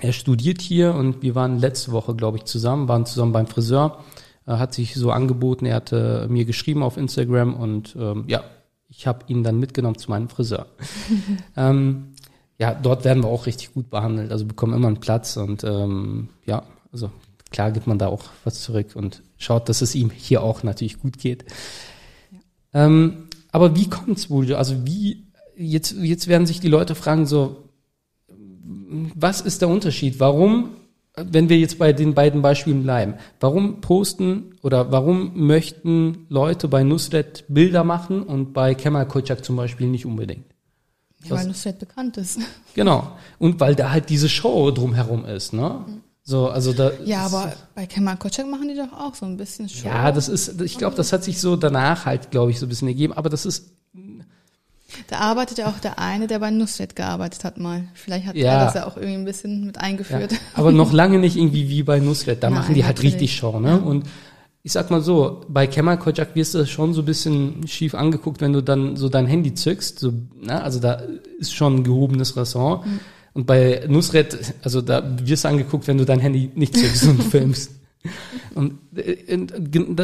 Er 0.00 0.12
studiert 0.12 0.60
hier 0.60 0.94
und 0.94 1.22
wir 1.22 1.34
waren 1.34 1.58
letzte 1.58 1.92
Woche, 1.92 2.14
glaube 2.14 2.38
ich, 2.38 2.44
zusammen, 2.44 2.88
waren 2.88 3.06
zusammen 3.06 3.32
beim 3.32 3.46
Friseur. 3.46 4.02
Er 4.46 4.58
hat 4.58 4.74
sich 4.74 4.94
so 4.94 5.10
angeboten, 5.10 5.66
er 5.66 5.76
hatte 5.76 6.26
mir 6.30 6.44
geschrieben 6.44 6.82
auf 6.82 6.96
Instagram 6.96 7.54
und 7.54 7.94
ähm, 7.98 8.24
ja, 8.26 8.42
ich 8.88 9.06
habe 9.06 9.24
ihn 9.28 9.44
dann 9.44 9.60
mitgenommen 9.60 9.98
zu 9.98 10.10
meinem 10.10 10.28
Friseur. 10.28 10.66
ähm, 11.56 12.14
ja, 12.58 12.74
dort 12.74 13.04
werden 13.04 13.22
wir 13.22 13.28
auch 13.28 13.46
richtig 13.46 13.74
gut 13.74 13.90
behandelt, 13.90 14.32
also 14.32 14.44
bekommen 14.44 14.74
immer 14.74 14.88
einen 14.88 15.00
Platz 15.00 15.36
und 15.36 15.62
ähm, 15.64 16.30
ja, 16.46 16.62
also 16.92 17.10
klar 17.50 17.70
gibt 17.70 17.86
man 17.86 17.98
da 17.98 18.08
auch 18.08 18.24
was 18.44 18.62
zurück 18.62 18.94
und 18.94 19.22
schaut, 19.36 19.68
dass 19.68 19.82
es 19.82 19.94
ihm 19.94 20.10
hier 20.10 20.42
auch 20.42 20.62
natürlich 20.62 21.00
gut 21.00 21.18
geht. 21.18 21.44
Ja. 22.72 22.86
Ähm, 22.86 23.28
aber 23.52 23.76
wie 23.76 23.88
kommt's 23.88 24.30
wohl? 24.30 24.52
Also 24.54 24.86
wie 24.86 25.26
jetzt, 25.56 25.92
jetzt 25.92 26.26
werden 26.28 26.46
sich 26.46 26.60
die 26.60 26.68
Leute 26.68 26.94
fragen 26.94 27.26
so, 27.26 27.68
was 28.64 29.40
ist 29.40 29.60
der 29.60 29.68
Unterschied? 29.68 30.20
Warum, 30.20 30.70
wenn 31.16 31.48
wir 31.48 31.58
jetzt 31.58 31.78
bei 31.78 31.92
den 31.92 32.14
beiden 32.14 32.42
Beispielen 32.42 32.82
bleiben, 32.82 33.14
warum 33.40 33.80
posten 33.80 34.54
oder 34.62 34.92
warum 34.92 35.32
möchten 35.34 36.26
Leute 36.28 36.68
bei 36.68 36.84
Nusret 36.84 37.44
Bilder 37.48 37.84
machen 37.84 38.22
und 38.22 38.52
bei 38.52 38.74
Kemal 38.74 39.06
Kocak 39.06 39.44
zum 39.44 39.56
Beispiel 39.56 39.88
nicht 39.88 40.06
unbedingt? 40.06 40.46
Ja, 41.24 41.36
weil 41.36 41.46
Nusret 41.46 41.78
bekannt 41.78 42.16
ist. 42.16 42.40
Genau. 42.74 43.12
Und 43.38 43.60
weil 43.60 43.74
da 43.74 43.90
halt 43.90 44.08
diese 44.08 44.30
Show 44.30 44.70
drumherum 44.70 45.26
ist, 45.26 45.52
ne? 45.52 45.84
So, 46.24 46.48
also 46.48 46.72
da. 46.72 46.92
Ja, 47.04 47.26
aber 47.26 47.52
bei 47.74 47.84
Kemal 47.86 48.16
Kocak 48.16 48.46
machen 48.46 48.68
die 48.68 48.76
doch 48.76 48.92
auch 48.98 49.14
so 49.14 49.26
ein 49.26 49.36
bisschen 49.36 49.68
Show. 49.68 49.86
Ja, 49.86 50.10
das 50.10 50.28
ist, 50.28 50.60
ich 50.62 50.78
glaube, 50.78 50.96
das 50.96 51.12
hat 51.12 51.22
sich 51.22 51.38
so 51.38 51.56
danach 51.56 52.06
halt, 52.06 52.30
glaube 52.30 52.50
ich, 52.50 52.58
so 52.58 52.64
ein 52.64 52.70
bisschen 52.70 52.88
ergeben, 52.88 53.12
aber 53.12 53.28
das 53.28 53.44
ist 53.44 53.72
da 55.08 55.18
arbeitet 55.18 55.58
ja 55.58 55.68
auch 55.68 55.78
der 55.78 55.98
eine, 55.98 56.26
der 56.26 56.38
bei 56.38 56.50
Nusret 56.50 56.96
gearbeitet 56.96 57.44
hat 57.44 57.58
mal. 57.58 57.84
Vielleicht 57.94 58.26
hat 58.26 58.36
ja. 58.36 58.52
er 58.52 58.64
das 58.64 58.74
ja 58.74 58.86
auch 58.86 58.96
irgendwie 58.96 59.16
ein 59.16 59.24
bisschen 59.24 59.66
mit 59.66 59.78
eingeführt. 59.78 60.32
Ja, 60.32 60.38
aber 60.54 60.72
noch 60.72 60.92
lange 60.92 61.18
nicht 61.18 61.36
irgendwie 61.36 61.68
wie 61.68 61.82
bei 61.82 61.98
Nusret. 62.00 62.42
Da 62.42 62.50
Nein, 62.50 62.60
machen 62.60 62.74
die 62.74 62.84
halt 62.84 62.96
natürlich. 62.96 63.14
richtig 63.14 63.36
Show, 63.36 63.58
ne? 63.60 63.68
Ja. 63.68 63.76
Und 63.76 64.06
ich 64.62 64.72
sag 64.72 64.90
mal 64.90 65.00
so, 65.00 65.40
bei 65.48 65.66
Kemal 65.66 65.98
Kojak 65.98 66.34
wirst 66.34 66.54
du 66.54 66.66
schon 66.66 66.94
so 66.94 67.02
ein 67.02 67.04
bisschen 67.04 67.66
schief 67.66 67.94
angeguckt, 67.94 68.40
wenn 68.40 68.52
du 68.52 68.60
dann 68.62 68.96
so 68.96 69.08
dein 69.08 69.26
Handy 69.26 69.54
zückst. 69.54 69.98
So, 69.98 70.12
ne? 70.40 70.62
Also 70.62 70.78
da 70.78 71.02
ist 71.38 71.54
schon 71.54 71.76
ein 71.76 71.84
gehobenes 71.84 72.36
Ressort. 72.36 72.86
Mhm. 72.86 73.00
Und 73.34 73.46
bei 73.46 73.84
Nusret, 73.88 74.54
also 74.62 74.80
da 74.80 75.02
wirst 75.26 75.44
du 75.44 75.48
angeguckt, 75.48 75.88
wenn 75.88 75.98
du 75.98 76.04
dein 76.04 76.20
Handy 76.20 76.50
nicht 76.54 76.76
zückst 76.76 77.04
und 77.08 77.22
filmst. 77.30 77.72
Und 78.54 78.78
äh, 78.96 79.38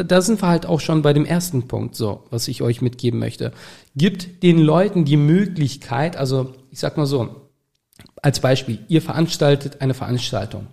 da 0.05 0.21
sind 0.21 0.41
wir 0.41 0.47
halt 0.47 0.65
auch 0.65 0.79
schon 0.79 1.01
bei 1.01 1.13
dem 1.13 1.25
ersten 1.25 1.67
Punkt, 1.67 1.95
so, 1.95 2.23
was 2.29 2.47
ich 2.47 2.61
euch 2.61 2.81
mitgeben 2.81 3.19
möchte. 3.19 3.51
Gibt 3.95 4.43
den 4.43 4.59
Leuten 4.59 5.05
die 5.05 5.17
Möglichkeit, 5.17 6.17
also 6.17 6.53
ich 6.71 6.79
sag 6.79 6.97
mal 6.97 7.05
so, 7.05 7.35
als 8.21 8.39
Beispiel, 8.39 8.79
ihr 8.87 9.01
veranstaltet 9.01 9.81
eine 9.81 9.93
Veranstaltung. 9.93 10.67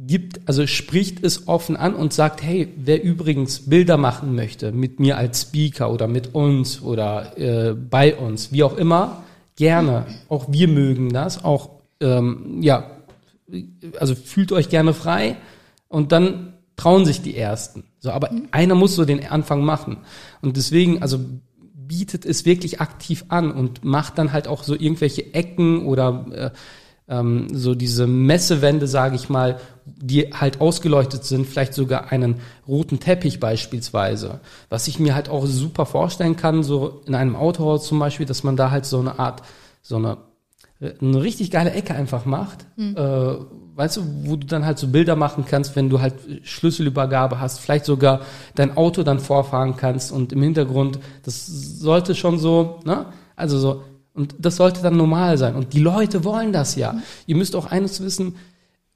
Gibt, 0.00 0.40
also 0.46 0.66
spricht 0.68 1.24
es 1.24 1.48
offen 1.48 1.76
an 1.76 1.94
und 1.94 2.12
sagt, 2.12 2.42
hey, 2.42 2.68
wer 2.76 3.02
übrigens 3.02 3.68
Bilder 3.68 3.96
machen 3.96 4.36
möchte, 4.36 4.70
mit 4.70 5.00
mir 5.00 5.16
als 5.16 5.42
Speaker 5.42 5.92
oder 5.92 6.06
mit 6.06 6.34
uns 6.34 6.82
oder 6.82 7.36
äh, 7.36 7.74
bei 7.74 8.14
uns, 8.14 8.52
wie 8.52 8.62
auch 8.62 8.76
immer, 8.76 9.24
gerne. 9.56 10.06
Auch 10.28 10.46
wir 10.48 10.68
mögen 10.68 11.12
das, 11.12 11.42
auch 11.42 11.70
ähm, 12.00 12.58
ja, 12.62 12.90
also 13.98 14.14
fühlt 14.14 14.52
euch 14.52 14.68
gerne 14.68 14.94
frei 14.94 15.36
und 15.88 16.12
dann 16.12 16.54
trauen 16.76 17.04
sich 17.04 17.22
die 17.22 17.36
Ersten. 17.36 17.84
So, 17.98 18.10
aber 18.10 18.30
mhm. 18.32 18.48
einer 18.52 18.74
muss 18.74 18.94
so 18.94 19.04
den 19.04 19.26
Anfang 19.26 19.64
machen. 19.64 19.98
Und 20.40 20.56
deswegen, 20.56 21.02
also 21.02 21.18
bietet 21.74 22.24
es 22.26 22.44
wirklich 22.44 22.80
aktiv 22.80 23.24
an 23.28 23.50
und 23.50 23.84
macht 23.84 24.18
dann 24.18 24.32
halt 24.32 24.46
auch 24.46 24.62
so 24.62 24.74
irgendwelche 24.74 25.34
Ecken 25.34 25.86
oder 25.86 26.26
äh, 26.30 26.50
ähm, 27.08 27.48
so 27.52 27.74
diese 27.74 28.06
Messewände, 28.06 28.86
sage 28.86 29.16
ich 29.16 29.28
mal, 29.28 29.58
die 29.86 30.34
halt 30.34 30.60
ausgeleuchtet 30.60 31.24
sind, 31.24 31.46
vielleicht 31.46 31.72
sogar 31.72 32.12
einen 32.12 32.36
roten 32.66 33.00
Teppich 33.00 33.40
beispielsweise. 33.40 34.40
Was 34.68 34.86
ich 34.86 35.00
mir 35.00 35.14
halt 35.14 35.30
auch 35.30 35.46
super 35.46 35.86
vorstellen 35.86 36.36
kann, 36.36 36.62
so 36.62 37.00
in 37.06 37.14
einem 37.14 37.34
Autohaus 37.34 37.86
zum 37.86 37.98
Beispiel, 37.98 38.26
dass 38.26 38.44
man 38.44 38.56
da 38.56 38.70
halt 38.70 38.84
so 38.84 39.00
eine 39.00 39.18
Art, 39.18 39.42
so 39.80 39.96
eine 39.96 40.18
eine 40.80 41.22
richtig 41.22 41.50
geile 41.50 41.72
Ecke 41.72 41.94
einfach 41.94 42.24
macht, 42.24 42.66
mhm. 42.76 42.96
äh, 42.96 43.34
weißt 43.74 43.96
du, 43.96 44.02
wo 44.24 44.36
du 44.36 44.46
dann 44.46 44.64
halt 44.64 44.78
so 44.78 44.88
Bilder 44.88 45.16
machen 45.16 45.44
kannst, 45.46 45.74
wenn 45.76 45.88
du 45.88 46.00
halt 46.00 46.14
Schlüsselübergabe 46.42 47.40
hast, 47.40 47.60
vielleicht 47.60 47.84
sogar 47.84 48.20
dein 48.54 48.76
Auto 48.76 49.02
dann 49.02 49.18
vorfahren 49.18 49.76
kannst 49.76 50.12
und 50.12 50.32
im 50.32 50.42
Hintergrund, 50.42 50.98
das 51.24 51.46
sollte 51.46 52.14
schon 52.14 52.38
so, 52.38 52.80
ne, 52.84 53.06
also 53.34 53.58
so, 53.58 53.82
und 54.14 54.34
das 54.38 54.56
sollte 54.56 54.82
dann 54.82 54.96
normal 54.96 55.38
sein. 55.38 55.54
Und 55.54 55.74
die 55.74 55.80
Leute 55.80 56.24
wollen 56.24 56.52
das 56.52 56.74
ja. 56.74 56.92
Mhm. 56.92 57.02
Ihr 57.26 57.36
müsst 57.36 57.54
auch 57.54 57.66
eines 57.66 58.00
wissen, 58.00 58.34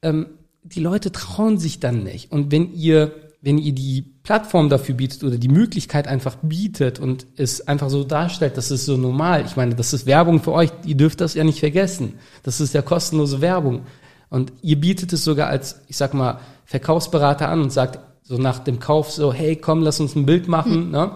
ähm, 0.01 0.27
die 0.63 0.81
Leute 0.81 1.11
trauen 1.11 1.57
sich 1.57 1.79
dann 1.79 2.03
nicht. 2.03 2.31
Und 2.31 2.51
wenn 2.51 2.73
ihr 2.73 3.11
wenn 3.43 3.57
ihr 3.57 3.73
die 3.73 4.01
Plattform 4.23 4.69
dafür 4.69 4.95
bietet 4.95 5.21
oder 5.21 5.37
die 5.37 5.49
Möglichkeit 5.49 6.07
einfach 6.07 6.37
bietet 6.41 6.97
und 6.97 7.27
es 7.35 7.67
einfach 7.67 7.89
so 7.89 8.05
darstellt, 8.05 8.55
das 8.55 8.71
ist 8.71 8.85
so 8.85 8.95
normal. 8.95 9.43
Ich 9.45 9.57
meine, 9.57 9.75
das 9.75 9.91
ist 9.91 10.05
Werbung 10.05 10.41
für 10.41 10.53
euch, 10.53 10.71
ihr 10.85 10.95
dürft 10.95 11.19
das 11.19 11.33
ja 11.33 11.43
nicht 11.43 11.59
vergessen. 11.59 12.13
Das 12.43 12.61
ist 12.61 12.73
ja 12.73 12.81
kostenlose 12.81 13.41
Werbung. 13.41 13.81
Und 14.29 14.53
ihr 14.61 14.79
bietet 14.79 15.11
es 15.11 15.25
sogar 15.25 15.49
als, 15.49 15.81
ich 15.89 15.97
sag 15.97 16.13
mal, 16.13 16.39
Verkaufsberater 16.63 17.49
an 17.49 17.61
und 17.61 17.73
sagt 17.73 17.99
so 18.23 18.37
nach 18.37 18.59
dem 18.59 18.79
Kauf 18.79 19.11
so, 19.11 19.33
hey, 19.33 19.57
komm, 19.57 19.83
lass 19.83 19.99
uns 19.99 20.15
ein 20.15 20.25
Bild 20.25 20.47
machen. 20.47 20.85
Mhm. 20.85 20.91
Ne? 20.91 21.11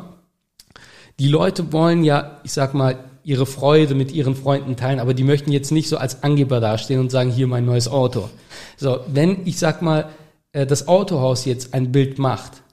Die 1.20 1.30
Leute 1.30 1.72
wollen 1.72 2.04
ja, 2.04 2.42
ich 2.44 2.52
sag 2.52 2.74
mal, 2.74 3.06
ihre 3.24 3.46
Freude 3.46 3.96
mit 3.96 4.12
ihren 4.12 4.36
Freunden 4.36 4.76
teilen, 4.76 5.00
aber 5.00 5.14
die 5.14 5.24
möchten 5.24 5.54
jetzt 5.54 5.72
nicht 5.72 5.88
so 5.88 5.98
als 5.98 6.24
Angeber 6.24 6.60
dastehen 6.60 7.00
und 7.00 7.10
sagen, 7.10 7.32
hier 7.32 7.48
mein 7.48 7.66
neues 7.66 7.88
Auto. 7.88 8.30
So, 8.76 9.00
wenn 9.08 9.48
ich 9.48 9.58
sag 9.58 9.82
mal, 9.82 10.10
äh, 10.58 10.66
das 10.66 10.88
Autohaus 10.88 11.46
jetzt 11.46 11.74
ein 11.74 11.92
Bild 11.92 12.18
macht, 12.18 12.64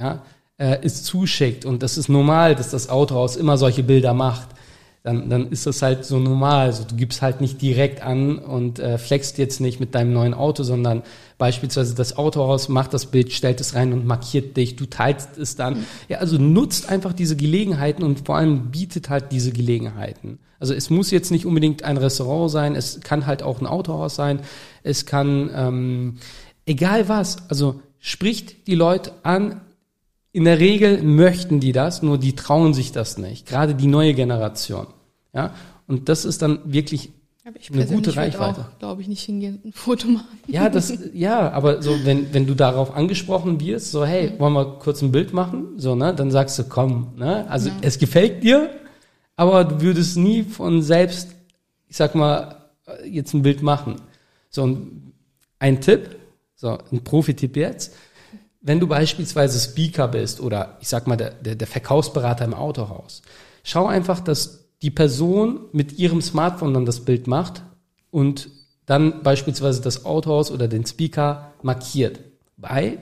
ja, 0.00 0.22
äh, 0.58 0.78
es 0.82 1.02
zuschickt 1.02 1.64
und 1.64 1.82
das 1.82 1.98
ist 1.98 2.08
normal, 2.08 2.54
dass 2.54 2.70
das 2.70 2.88
Autohaus 2.88 3.36
immer 3.36 3.56
solche 3.58 3.82
Bilder 3.82 4.14
macht, 4.14 4.48
dann, 5.02 5.28
dann 5.28 5.50
ist 5.50 5.66
das 5.66 5.82
halt 5.82 6.04
so 6.04 6.20
normal. 6.20 6.66
Also 6.66 6.84
du 6.84 6.94
gibst 6.94 7.22
halt 7.22 7.40
nicht 7.40 7.60
direkt 7.60 8.02
an 8.02 8.38
und 8.38 8.78
äh, 8.78 8.98
flexst 8.98 9.36
jetzt 9.36 9.60
nicht 9.60 9.80
mit 9.80 9.96
deinem 9.96 10.12
neuen 10.12 10.32
Auto, 10.32 10.62
sondern 10.62 11.02
beispielsweise 11.38 11.96
das 11.96 12.16
Autohaus 12.16 12.68
macht 12.68 12.94
das 12.94 13.06
Bild, 13.06 13.32
stellt 13.32 13.60
es 13.60 13.74
rein 13.74 13.92
und 13.92 14.06
markiert 14.06 14.56
dich, 14.56 14.76
du 14.76 14.86
teilst 14.86 15.38
es 15.38 15.56
dann. 15.56 15.84
Ja, 16.08 16.18
also 16.18 16.38
nutzt 16.38 16.88
einfach 16.88 17.12
diese 17.12 17.34
Gelegenheiten 17.34 18.04
und 18.04 18.26
vor 18.26 18.36
allem 18.36 18.70
bietet 18.70 19.10
halt 19.10 19.32
diese 19.32 19.50
Gelegenheiten. 19.50 20.38
Also 20.60 20.72
es 20.74 20.90
muss 20.90 21.10
jetzt 21.10 21.32
nicht 21.32 21.46
unbedingt 21.46 21.82
ein 21.82 21.96
Restaurant 21.96 22.52
sein, 22.52 22.76
es 22.76 23.00
kann 23.00 23.26
halt 23.26 23.42
auch 23.42 23.60
ein 23.60 23.66
Autohaus 23.66 24.14
sein, 24.14 24.38
es 24.84 25.06
kann 25.06 25.50
ähm, 25.52 26.18
egal 26.66 27.08
was, 27.08 27.48
also 27.48 27.80
spricht 27.98 28.66
die 28.66 28.74
Leute 28.74 29.12
an, 29.22 29.60
in 30.32 30.44
der 30.44 30.58
Regel 30.58 31.02
möchten 31.02 31.60
die 31.60 31.72
das, 31.72 32.02
nur 32.02 32.18
die 32.18 32.34
trauen 32.34 32.74
sich 32.74 32.90
das 32.92 33.18
nicht. 33.18 33.46
Gerade 33.46 33.74
die 33.74 33.86
neue 33.86 34.14
Generation. 34.14 34.86
Ja, 35.34 35.54
und 35.86 36.08
das 36.08 36.24
ist 36.24 36.42
dann 36.42 36.60
wirklich 36.64 37.12
eine 37.44 37.86
gute 37.86 38.14
Reichweite. 38.16 38.66
glaube 38.78 39.02
ich, 39.02 39.08
nicht 39.08 39.22
hingehen, 39.24 39.60
ein 39.64 39.72
Foto 39.72 40.08
machen. 40.08 40.38
Ja, 40.46 40.68
das, 40.68 40.92
ja, 41.12 41.50
aber 41.50 41.82
so, 41.82 42.04
wenn, 42.04 42.32
wenn 42.32 42.46
du 42.46 42.54
darauf 42.54 42.94
angesprochen 42.94 43.60
wirst, 43.60 43.90
so, 43.90 44.06
hey, 44.06 44.32
wollen 44.38 44.52
wir 44.52 44.78
kurz 44.78 45.02
ein 45.02 45.10
Bild 45.10 45.32
machen? 45.32 45.78
So, 45.78 45.94
ne, 45.94 46.14
dann 46.14 46.30
sagst 46.30 46.58
du, 46.58 46.64
komm, 46.64 47.14
ne, 47.16 47.48
also 47.50 47.68
ja. 47.68 47.74
es 47.82 47.98
gefällt 47.98 48.44
dir, 48.44 48.70
aber 49.36 49.64
du 49.64 49.80
würdest 49.80 50.16
nie 50.16 50.44
von 50.44 50.82
selbst, 50.82 51.30
ich 51.88 51.96
sag 51.96 52.14
mal, 52.14 52.56
jetzt 53.04 53.34
ein 53.34 53.42
Bild 53.42 53.62
machen. 53.62 53.96
So, 54.48 54.78
ein 55.58 55.80
Tipp, 55.80 56.16
so, 56.62 56.78
ein 56.92 57.02
Profi-Tipp 57.02 57.56
jetzt. 57.56 57.92
Wenn 58.60 58.78
du 58.78 58.86
beispielsweise 58.86 59.58
Speaker 59.58 60.06
bist 60.06 60.40
oder 60.40 60.78
ich 60.80 60.88
sag 60.88 61.08
mal 61.08 61.16
der, 61.16 61.30
der, 61.30 61.56
der 61.56 61.66
Verkaufsberater 61.66 62.44
im 62.44 62.54
Autohaus, 62.54 63.22
schau 63.64 63.86
einfach, 63.86 64.20
dass 64.20 64.68
die 64.80 64.92
Person 64.92 65.62
mit 65.72 65.98
ihrem 65.98 66.22
Smartphone 66.22 66.72
dann 66.72 66.86
das 66.86 67.00
Bild 67.00 67.26
macht 67.26 67.64
und 68.12 68.48
dann 68.86 69.24
beispielsweise 69.24 69.82
das 69.82 70.04
Autohaus 70.04 70.52
oder 70.52 70.68
den 70.68 70.86
Speaker 70.86 71.52
markiert. 71.62 72.20
Weil 72.56 72.98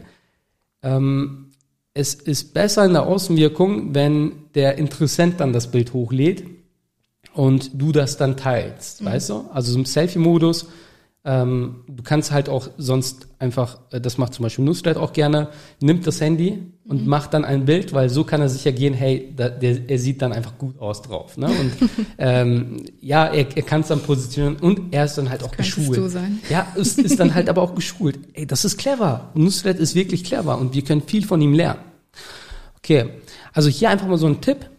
ähm, 0.82 1.50
es 1.92 2.14
ist 2.14 2.54
besser 2.54 2.86
in 2.86 2.94
der 2.94 3.02
Außenwirkung, 3.02 3.94
wenn 3.94 4.32
der 4.54 4.78
Interessent 4.78 5.38
dann 5.38 5.52
das 5.52 5.70
Bild 5.70 5.92
hochlädt 5.92 6.44
und 7.34 7.70
du 7.74 7.92
das 7.92 8.16
dann 8.16 8.38
teilst, 8.38 9.02
mhm. 9.02 9.06
weißt 9.06 9.28
du? 9.28 9.50
Also 9.52 9.72
so 9.72 9.78
im 9.78 9.84
Selfie-Modus 9.84 10.68
ähm, 11.22 11.84
du 11.86 12.02
kannst 12.02 12.30
halt 12.32 12.48
auch 12.48 12.70
sonst 12.78 13.28
einfach, 13.38 13.80
äh, 13.90 14.00
das 14.00 14.16
macht 14.16 14.32
zum 14.32 14.44
Beispiel 14.44 14.64
Nusret 14.64 14.96
auch 14.96 15.12
gerne, 15.12 15.48
nimmt 15.80 16.06
das 16.06 16.18
Handy 16.20 16.62
und 16.86 17.02
mhm. 17.02 17.08
macht 17.08 17.34
dann 17.34 17.44
ein 17.44 17.66
Bild, 17.66 17.92
weil 17.92 18.08
so 18.08 18.24
kann 18.24 18.40
er 18.40 18.48
sicher 18.48 18.72
gehen, 18.72 18.94
hey, 18.94 19.30
da, 19.36 19.50
der, 19.50 19.90
er 19.90 19.98
sieht 19.98 20.22
dann 20.22 20.32
einfach 20.32 20.56
gut 20.56 20.80
aus 20.80 21.02
drauf. 21.02 21.36
Ne? 21.36 21.48
Und 21.48 21.72
ähm, 22.18 22.84
ja, 23.02 23.26
er, 23.26 23.54
er 23.54 23.62
kann 23.62 23.82
es 23.82 23.88
dann 23.88 24.00
positionieren 24.00 24.56
und 24.56 24.94
er 24.94 25.04
ist 25.04 25.18
dann 25.18 25.28
halt 25.28 25.42
das 25.42 25.48
auch 25.48 25.56
geschult. 25.56 25.98
Du 25.98 26.08
sein. 26.08 26.40
Ja, 26.48 26.68
ist, 26.74 26.98
ist 26.98 27.20
dann 27.20 27.34
halt 27.34 27.50
aber 27.50 27.60
auch 27.60 27.74
geschult. 27.74 28.18
Ey, 28.32 28.46
das 28.46 28.64
ist 28.64 28.78
clever. 28.78 29.30
Nusret 29.34 29.78
ist 29.78 29.94
wirklich 29.94 30.24
clever 30.24 30.58
und 30.58 30.74
wir 30.74 30.82
können 30.82 31.02
viel 31.02 31.26
von 31.26 31.42
ihm 31.42 31.52
lernen. 31.52 31.80
Okay, 32.78 33.10
also 33.52 33.68
hier 33.68 33.90
einfach 33.90 34.06
mal 34.06 34.16
so 34.16 34.26
ein 34.26 34.40
Tipp. 34.40 34.70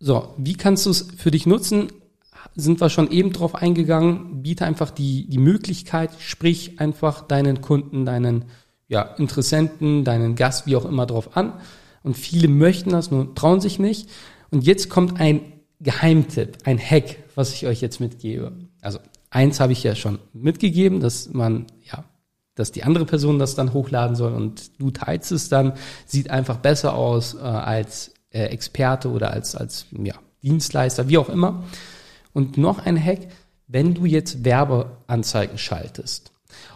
So, 0.00 0.34
wie 0.38 0.54
kannst 0.54 0.86
du 0.86 0.90
es 0.90 1.06
für 1.18 1.30
dich 1.30 1.46
nutzen? 1.46 1.88
Sind 2.54 2.80
wir 2.80 2.90
schon 2.90 3.10
eben 3.10 3.32
drauf 3.32 3.54
eingegangen, 3.54 4.42
biete 4.42 4.64
einfach 4.64 4.90
die, 4.90 5.28
die 5.28 5.38
Möglichkeit, 5.38 6.10
sprich 6.18 6.80
einfach 6.80 7.22
deinen 7.22 7.60
Kunden, 7.60 8.04
deinen 8.04 8.46
ja, 8.88 9.02
Interessenten, 9.02 10.04
deinen 10.04 10.34
Gast, 10.34 10.66
wie 10.66 10.76
auch 10.76 10.84
immer 10.84 11.06
drauf 11.06 11.36
an. 11.36 11.54
Und 12.02 12.16
viele 12.16 12.48
möchten 12.48 12.90
das, 12.90 13.10
nur 13.10 13.34
trauen 13.34 13.60
sich 13.60 13.78
nicht. 13.78 14.10
Und 14.50 14.64
jetzt 14.64 14.90
kommt 14.90 15.20
ein 15.20 15.40
Geheimtipp, 15.80 16.58
ein 16.64 16.78
Hack, 16.78 17.16
was 17.34 17.54
ich 17.54 17.66
euch 17.66 17.80
jetzt 17.80 18.00
mitgebe. 18.00 18.52
Also 18.80 18.98
eins 19.30 19.60
habe 19.60 19.72
ich 19.72 19.82
ja 19.82 19.94
schon 19.94 20.18
mitgegeben, 20.32 21.00
dass 21.00 21.32
man, 21.32 21.66
ja, 21.90 22.04
dass 22.54 22.70
die 22.70 22.84
andere 22.84 23.06
Person 23.06 23.38
das 23.38 23.54
dann 23.54 23.72
hochladen 23.72 24.14
soll 24.14 24.34
und 24.34 24.78
du 24.78 24.90
teilst 24.90 25.32
es 25.32 25.48
dann, 25.48 25.72
sieht 26.04 26.30
einfach 26.30 26.58
besser 26.58 26.94
aus 26.94 27.34
äh, 27.34 27.38
als 27.38 28.12
äh, 28.30 28.44
Experte 28.44 29.10
oder 29.10 29.32
als, 29.32 29.56
als 29.56 29.86
ja, 29.90 30.14
Dienstleister, 30.42 31.08
wie 31.08 31.18
auch 31.18 31.28
immer. 31.28 31.64
Und 32.32 32.56
noch 32.56 32.78
ein 32.78 33.02
Hack, 33.02 33.28
wenn 33.66 33.94
du 33.94 34.04
jetzt 34.04 34.44
Werbeanzeigen 34.44 35.58
schaltest 35.58 36.32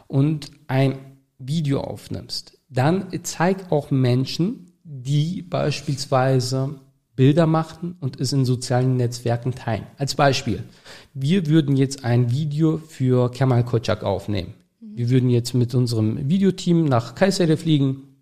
und 0.06 0.50
ein 0.66 0.98
Video 1.38 1.80
aufnimmst, 1.80 2.58
dann 2.68 3.08
zeig 3.22 3.70
auch 3.70 3.90
Menschen, 3.90 4.72
die 4.82 5.42
beispielsweise 5.42 6.80
Bilder 7.16 7.46
machen 7.46 7.96
und 8.00 8.20
es 8.20 8.32
in 8.32 8.44
sozialen 8.44 8.96
Netzwerken 8.96 9.54
teilen. 9.54 9.86
Als 9.96 10.14
Beispiel, 10.14 10.62
wir 11.14 11.46
würden 11.46 11.76
jetzt 11.76 12.04
ein 12.04 12.30
Video 12.30 12.78
für 12.78 13.30
Kemal 13.30 13.64
Kocak 13.64 14.04
aufnehmen. 14.04 14.54
Wir 14.80 15.10
würden 15.10 15.30
jetzt 15.30 15.54
mit 15.54 15.74
unserem 15.74 16.28
Videoteam 16.28 16.84
nach 16.84 17.14
Kayseri 17.14 17.56
fliegen, 17.56 18.16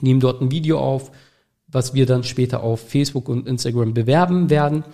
nehmen 0.00 0.20
dort 0.20 0.40
ein 0.40 0.50
Video 0.50 0.78
auf, 0.78 1.12
was 1.66 1.94
wir 1.94 2.06
dann 2.06 2.24
später 2.24 2.62
auf 2.62 2.80
Facebook 2.80 3.28
und 3.28 3.46
Instagram 3.46 3.94
bewerben 3.94 4.50
werden. 4.50 4.84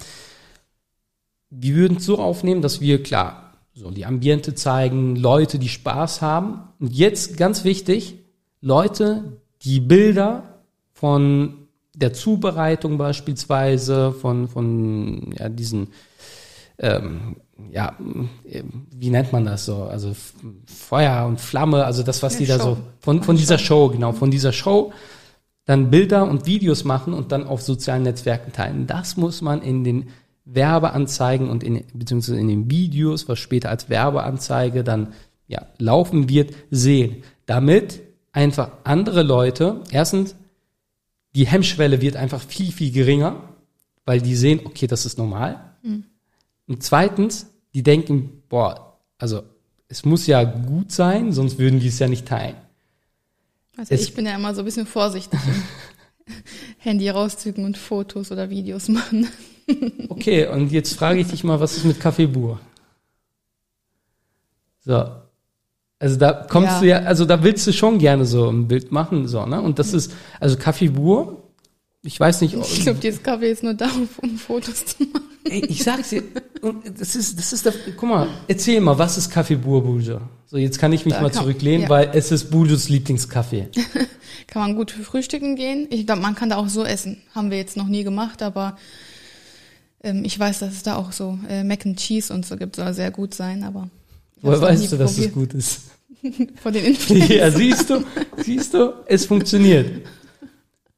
Wir 1.59 1.75
würden 1.75 1.97
es 1.97 2.05
so 2.05 2.19
aufnehmen, 2.19 2.61
dass 2.61 2.81
wir 2.81 3.03
klar 3.03 3.47
so 3.77 3.91
die 3.91 4.07
Ambiente 4.07 4.55
zeigen, 4.55 5.17
Leute, 5.17 5.59
die 5.59 5.69
Spaß 5.69 6.23
haben. 6.23 6.61
Und 6.81 6.93
jetzt 6.95 7.37
ganz 7.37 7.63
wichtig, 7.65 8.15
Leute, 8.63 9.39
die 9.63 9.81
Bilder 9.81 10.43
von 10.93 11.69
der 11.95 12.13
Zubereitung 12.15 12.97
beispielsweise, 12.97 14.13
von, 14.13 14.49
von 14.49 15.35
ja, 15.39 15.49
diesen, 15.51 15.89
ähm, 16.79 17.37
ja, 17.71 17.97
wie 17.99 19.11
nennt 19.11 19.33
man 19.33 19.45
das 19.45 19.67
so? 19.67 19.85
Also 19.85 20.15
Feuer 20.67 21.27
und 21.27 21.41
Flamme, 21.41 21.85
also 21.85 22.03
das, 22.03 22.23
was 22.23 22.35
ja, 22.35 22.39
die 22.41 22.47
da 22.47 22.59
so, 22.59 22.79
von, 23.01 23.23
von 23.23 23.37
dieser 23.37 23.59
Show, 23.59 23.89
genau, 23.89 24.13
von 24.13 24.31
dieser 24.31 24.53
Show, 24.53 24.93
dann 25.67 25.91
Bilder 25.91 26.29
und 26.29 26.47
Videos 26.47 26.85
machen 26.85 27.13
und 27.13 27.33
dann 27.33 27.47
auf 27.47 27.61
sozialen 27.61 28.05
Netzwerken 28.05 28.53
teilen. 28.53 28.87
Das 28.87 29.17
muss 29.17 29.43
man 29.43 29.63
in 29.63 29.85
den 29.85 30.09
Werbeanzeigen 30.47 31.51
und 31.51 31.63
in, 31.63 31.85
beziehungsweise 31.93 32.39
in 32.41 32.49
den 32.49 32.71
Videos, 32.71 33.29
was 33.29 33.39
später 33.39 33.69
als 33.69 33.91
Werbeanzeige 33.91 34.85
dann, 34.85 35.13
ja, 35.49 35.67
laufen 35.79 36.29
wird, 36.29 36.55
sehen. 36.71 37.23
Damit 37.45 38.01
einfach 38.33 38.71
andere 38.85 39.23
Leute, 39.23 39.83
erstens, 39.91 40.37
die 41.35 41.47
Hemmschwelle 41.47 42.01
wird 42.01 42.17
einfach 42.17 42.41
viel, 42.41 42.73
viel 42.73 42.93
geringer, 42.93 43.43
weil 44.05 44.21
die 44.23 44.37
sehen, 44.37 44.61
okay, 44.65 44.87
das 44.87 45.05
ist 45.05 45.19
normal. 45.19 45.61
Mhm. 45.83 46.05
Und 46.69 46.83
zweitens, 46.83 47.49
die 47.75 47.83
denken, 47.83 48.43
boah, 48.49 48.99
also 49.19 49.43
es 49.89 50.05
muss 50.05 50.27
ja 50.27 50.45
gut 50.45 50.93
sein, 50.93 51.33
sonst 51.33 51.59
würden 51.59 51.81
die 51.81 51.89
es 51.89 51.99
ja 51.99 52.09
nicht 52.09 52.27
teilen. 52.27 52.57
Also 53.77 53.95
es 53.95 54.03
ich 54.03 54.15
bin 54.15 54.27
ja 54.27 54.35
immer 54.35 54.55
so 54.55 54.63
ein 54.63 54.65
bisschen 54.65 54.87
vorsichtig. 54.87 55.39
Handy 56.79 57.09
rauszücken 57.09 57.65
und 57.65 57.77
Fotos 57.77 58.33
oder 58.33 58.49
Videos 58.49 58.89
machen. 58.89 59.29
okay, 60.09 60.47
und 60.47 60.73
jetzt 60.73 60.95
frage 60.95 61.21
ich 61.21 61.29
dich 61.29 61.45
mal, 61.45 61.61
was 61.61 61.77
ist 61.77 61.85
mit 61.85 62.01
Kaffeebur? 62.01 62.61
So. 64.85 65.05
Also 65.99 66.17
da 66.17 66.33
kommst 66.49 66.73
ja. 66.73 66.81
du 66.81 66.87
ja, 66.87 66.99
also 66.99 67.25
da 67.25 67.43
willst 67.43 67.67
du 67.67 67.73
schon 67.73 67.99
gerne 67.99 68.27
so 68.27 68.51
ein 68.51 68.69
Bild 68.69 68.93
machen, 68.93 69.29
so, 69.29 69.47
ne? 69.47 69.61
Und 69.61 69.79
das 69.79 69.95
ist, 69.95 70.13
also 70.41 70.57
Kaffeebur, 70.57 71.43
ich 72.03 72.21
weiß 72.21 72.43
nicht. 72.43 72.55
Ich 72.55 72.83
glaube, 72.83 73.01
dieses 73.01 73.23
Kaffee 73.23 73.51
ist 73.51 73.63
nur 73.63 73.75
da, 73.75 73.89
um 74.23 74.39
Fotos 74.39 74.85
zu 74.85 75.05
machen. 75.05 75.25
Ey, 75.45 75.65
ich 75.67 75.83
sag's 75.83 76.11
dir, 76.11 76.23
das 76.99 77.17
ist, 77.17 77.39
das 77.39 77.53
ist 77.53 77.65
der, 77.65 77.73
guck 77.97 78.09
mal, 78.09 78.29
erzähl 78.47 78.81
mal, 78.81 78.99
was 78.99 79.17
ist 79.17 79.31
Kaffee 79.31 79.57
Burbuja? 79.57 80.21
So, 80.47 80.57
jetzt 80.57 80.79
kann 80.79 80.93
ich 80.93 81.05
mich 81.05 81.15
da 81.15 81.23
mal 81.23 81.31
kann, 81.31 81.43
zurücklehnen, 81.43 81.83
ja. 81.83 81.89
weil 81.89 82.11
es 82.15 82.31
ist 82.31 82.51
Bujus 82.51 82.89
Lieblingskaffee. 82.89 83.69
kann 84.47 84.63
man 84.63 84.77
gut 84.77 84.93
für 84.93 85.03
frühstücken 85.03 85.57
gehen. 85.57 85.87
Ich 85.91 86.07
glaube, 86.07 86.23
man 86.23 86.35
kann 86.35 86.51
da 86.51 86.57
auch 86.57 86.69
so 86.69 86.85
essen. 86.85 87.23
Haben 87.35 87.51
wir 87.51 87.59
jetzt 87.59 87.77
noch 87.77 87.89
nie 87.89 88.05
gemacht, 88.05 88.43
aber 88.43 88.77
ich 90.13 90.39
weiß, 90.39 90.61
dass 90.61 90.73
es 90.73 90.83
da 90.83 90.97
auch 90.97 91.13
so 91.13 91.39
äh, 91.49 91.65
Mac 91.65 91.85
and 91.87 91.99
Cheese 91.99 92.33
und 92.33 92.47
so 92.47 92.57
gibt. 92.57 92.77
Soll 92.77 92.93
sehr 92.95 93.11
gut 93.11 93.35
sein, 93.35 93.65
aber. 93.65 93.89
Woher 94.43 94.61
weißt 94.61 94.93
du, 94.93 94.97
dass 94.97 95.19
es 95.19 95.33
gut 95.33 95.55
ist? 95.55 95.83
Von 96.63 96.73
den 96.73 96.85
Influencern. 96.85 97.37
Ja, 97.37 97.51
siehst 97.51 97.91
du, 97.91 98.05
siehst 98.37 98.75
du, 98.75 98.95
es 99.07 99.27
funktioniert. 99.27 100.07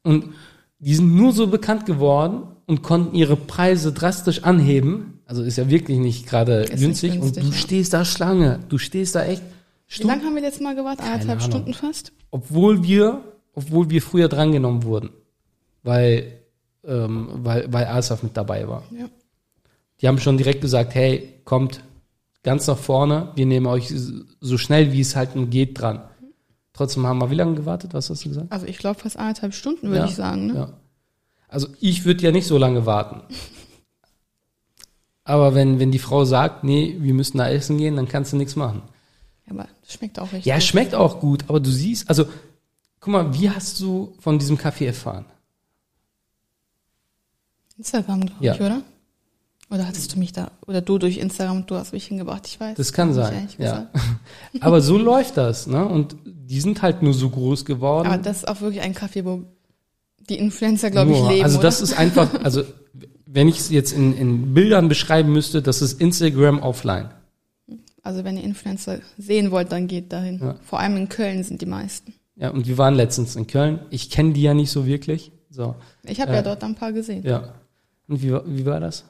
Und 0.03 0.35
die 0.79 0.95
sind 0.95 1.15
nur 1.15 1.33
so 1.33 1.47
bekannt 1.47 1.87
geworden 1.87 2.43
und 2.67 2.83
konnten 2.83 3.15
ihre 3.15 3.37
Preise 3.37 3.93
drastisch 3.93 4.45
anheben. 4.45 5.21
Also 5.25 5.43
ist 5.43 5.59
ja 5.59 5.69
wirklich 5.69 5.99
nicht 5.99 6.27
gerade 6.27 6.67
günstig. 6.67 7.13
günstig. 7.13 7.21
Und 7.21 7.37
du 7.37 7.41
ja. 7.41 7.53
stehst 7.53 7.93
da 7.93 8.05
Schlange. 8.05 8.61
Du 8.69 8.79
stehst 8.79 9.15
da 9.15 9.25
echt. 9.25 9.43
Stunden. 9.87 10.09
Wie 10.09 10.15
lange 10.15 10.27
haben 10.27 10.35
wir 10.35 10.43
jetzt 10.43 10.61
mal 10.61 10.75
gewartet? 10.75 11.05
Eineinhalb 11.07 11.43
Stunden 11.43 11.73
fast? 11.73 12.13
Obwohl 12.31 12.83
wir, 12.83 13.23
obwohl 13.55 13.89
wir 13.89 14.03
früher 14.03 14.29
drangenommen 14.29 14.83
wurden. 14.85 15.11
Weil, 15.83 16.41
ähm, 16.85 17.29
weil, 17.33 17.73
weil 17.73 17.87
Asaf 17.87 18.23
mit 18.23 18.37
dabei 18.37 18.69
war. 18.69 18.83
Ja. 18.91 19.09
Die 20.01 20.09
haben 20.09 20.19
schon 20.19 20.37
direkt 20.37 20.61
gesagt, 20.61 20.95
hey, 20.95 21.35
kommt 21.45 21.83
ganz 22.43 22.67
nach 22.67 22.79
vorne. 22.79 23.33
Wir 23.35 23.47
nehmen 23.47 23.67
euch 23.67 23.93
so 24.41 24.59
schnell 24.59 24.93
wie 24.93 25.01
es 25.01 25.17
halt 25.17 25.35
nur 25.35 25.47
geht 25.47 25.81
dran. 25.81 26.03
Trotzdem 26.73 27.07
haben 27.07 27.19
wir 27.19 27.31
wie 27.31 27.35
lange 27.35 27.57
gewartet? 27.57 27.95
Was 27.95 28.09
hast 28.09 28.25
du 28.25 28.29
gesagt? 28.29 28.53
Also 28.53 28.67
ich 28.67 28.79
glaube 28.79 29.01
fast 29.01 29.17
eineinhalb 29.17 29.53
Stunden, 29.55 29.89
würde 29.89 29.99
ja, 29.99 30.05
ich 30.07 30.15
sagen. 30.15 30.47
Ne? 30.47 30.55
Ja. 30.55 30.73
Also 31.49 31.67
ich 31.81 32.05
würde 32.05 32.23
ja 32.23 32.31
nicht 32.31 32.47
so 32.47 32.59
lange 32.59 32.87
warten. 32.87 33.23
Aber 35.25 35.55
wenn, 35.55 35.79
wenn 35.79 35.91
die 35.91 35.99
Frau 35.99 36.25
sagt, 36.25 36.65
nee, 36.65 36.97
wir 37.01 37.13
müssen 37.13 37.37
da 37.37 37.51
essen 37.51 37.77
gehen, 37.77 37.97
dann 37.97 38.09
kannst 38.09 38.33
du 38.33 38.37
nichts 38.39 38.57
machen. 38.57 38.81
Ja, 39.47 39.53
aber 39.53 39.69
schmeckt 39.87 40.19
auch 40.19 40.33
richtig. 40.33 40.47
Ja, 40.47 40.59
schmeckt 40.59 40.95
auch 40.95 41.21
gut, 41.21 41.45
aber 41.49 41.61
du 41.61 41.71
siehst, 41.71 42.09
also 42.09 42.25
guck 42.99 43.13
mal, 43.13 43.35
wie 43.35 43.51
hast 43.51 43.79
du 43.81 44.15
von 44.21 44.39
diesem 44.39 44.57
Kaffee 44.57 44.87
erfahren? 44.87 45.27
Instagram, 47.79 48.27
glaube 48.27 48.45
ja. 48.45 48.55
ich, 48.55 48.61
oder? 48.61 48.83
Oder 49.71 49.87
hattest 49.87 50.15
du 50.15 50.19
mich 50.19 50.33
da, 50.33 50.51
oder 50.67 50.81
du 50.81 50.99
durch 50.99 51.19
Instagram, 51.19 51.67
du 51.67 51.75
hast 51.75 51.93
mich 51.93 52.07
hingebracht, 52.07 52.47
ich 52.47 52.59
weiß. 52.59 52.77
Das 52.77 52.93
kann 52.93 53.13
sein, 53.13 53.49
ja. 53.59 53.89
Aber 54.61 54.81
so 54.81 54.97
läuft 54.97 55.37
das, 55.37 55.67
ne? 55.67 55.87
Und 55.87 56.17
die 56.25 56.61
sind 56.61 56.81
halt 56.81 57.03
nur 57.03 57.13
so 57.13 57.29
groß 57.29 57.67
geworden. 57.67 58.09
Aber 58.09 58.17
das 58.17 58.39
ist 58.39 58.49
auch 58.49 58.63
wirklich 58.63 58.83
ein 58.83 58.95
Kaffee, 58.95 59.27
wo 59.27 59.45
die 60.29 60.39
Influencer, 60.39 60.91
glaube 60.91 61.13
ich, 61.13 61.21
leben. 61.29 61.45
Also 61.45 61.61
das 61.61 61.83
oder? 61.83 61.91
ist 61.91 61.99
einfach, 61.99 62.33
also 62.43 62.63
wenn 63.27 63.47
ich 63.47 63.59
es 63.59 63.71
jetzt 63.71 63.93
in, 63.93 64.17
in 64.17 64.55
Bildern 64.55 64.89
beschreiben 64.89 65.33
müsste, 65.33 65.61
das 65.61 65.83
ist 65.83 66.01
Instagram 66.01 66.61
offline. 66.61 67.11
Also 68.03 68.25
wenn 68.25 68.39
ihr 68.39 68.45
Influencer 68.45 69.01
sehen 69.19 69.51
wollt, 69.51 69.71
dann 69.71 69.87
geht 69.87 70.13
dahin. 70.13 70.39
Ja. 70.41 70.55
Vor 70.63 70.81
allem 70.81 70.97
in 70.97 71.11
Köln 71.11 71.45
sind 71.45 71.61
die 71.61 71.67
meisten. 71.67 72.15
Ja, 72.37 72.51
und 72.51 72.67
wir 72.67 72.79
waren 72.79 72.95
letztens 72.95 73.37
in 73.37 73.47
Köln. 73.47 73.81
Ich 73.91 74.09
kenne 74.09 74.33
die 74.33 74.43
ja 74.43 74.55
nicht 74.55 74.71
so 74.71 74.87
wirklich. 74.87 75.31
So. 75.51 75.75
Ich 76.05 76.21
habe 76.21 76.33
äh, 76.33 76.37
ja 76.37 76.43
dort 76.43 76.65
ein 76.65 76.75
paar 76.75 76.93
gesehen. 76.93 77.23
Ja. 77.25 77.53
Und 78.09 78.23
wie, 78.23 78.33
wie 78.33 78.67
war 78.67 78.81
das? 78.81 79.05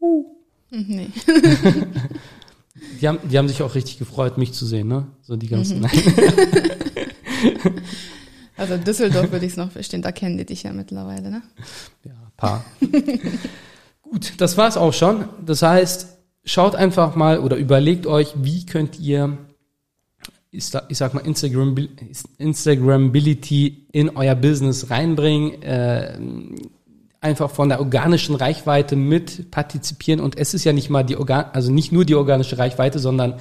Uh. 0.00 0.24
Nee. 0.70 1.08
die, 3.00 3.08
haben, 3.08 3.18
die 3.28 3.38
haben 3.38 3.48
sich 3.48 3.62
auch 3.62 3.74
richtig 3.74 3.98
gefreut, 3.98 4.38
mich 4.38 4.52
zu 4.52 4.66
sehen, 4.66 4.88
ne? 4.88 5.06
So 5.22 5.36
die 5.36 5.48
ganzen. 5.48 5.80
Mhm. 5.80 5.86
also 8.56 8.76
Düsseldorf 8.76 9.32
würde 9.32 9.46
ich 9.46 9.52
es 9.52 9.58
noch 9.58 9.72
verstehen, 9.72 10.02
da 10.02 10.12
kennen 10.12 10.38
die 10.38 10.44
dich 10.46 10.62
ja 10.62 10.72
mittlerweile, 10.72 11.30
ne? 11.30 11.42
Ja, 12.04 12.12
paar. 12.36 12.64
Gut, 14.02 14.34
das 14.38 14.56
war's 14.56 14.76
auch 14.76 14.92
schon. 14.92 15.24
Das 15.44 15.62
heißt, 15.62 16.18
schaut 16.44 16.74
einfach 16.76 17.16
mal 17.16 17.40
oder 17.40 17.56
überlegt 17.56 18.06
euch, 18.06 18.34
wie 18.36 18.66
könnt 18.66 18.98
ihr, 18.98 19.38
ich 20.50 20.66
sag 20.66 21.14
mal, 21.14 21.20
Instagram, 21.20 21.76
Instagramability 22.38 23.86
in 23.92 24.10
euer 24.10 24.34
Business 24.34 24.90
reinbringen. 24.90 25.62
Äh, 25.62 26.18
einfach 27.20 27.50
von 27.50 27.68
der 27.68 27.80
organischen 27.80 28.34
Reichweite 28.34 28.96
mit 28.96 29.50
partizipieren 29.50 30.20
und 30.20 30.38
es 30.38 30.54
ist 30.54 30.64
ja 30.64 30.72
nicht 30.72 30.90
mal 30.90 31.02
die 31.02 31.16
Organ 31.16 31.46
also 31.52 31.70
nicht 31.70 31.92
nur 31.92 32.04
die 32.04 32.14
organische 32.14 32.58
Reichweite, 32.58 32.98
sondern 32.98 33.34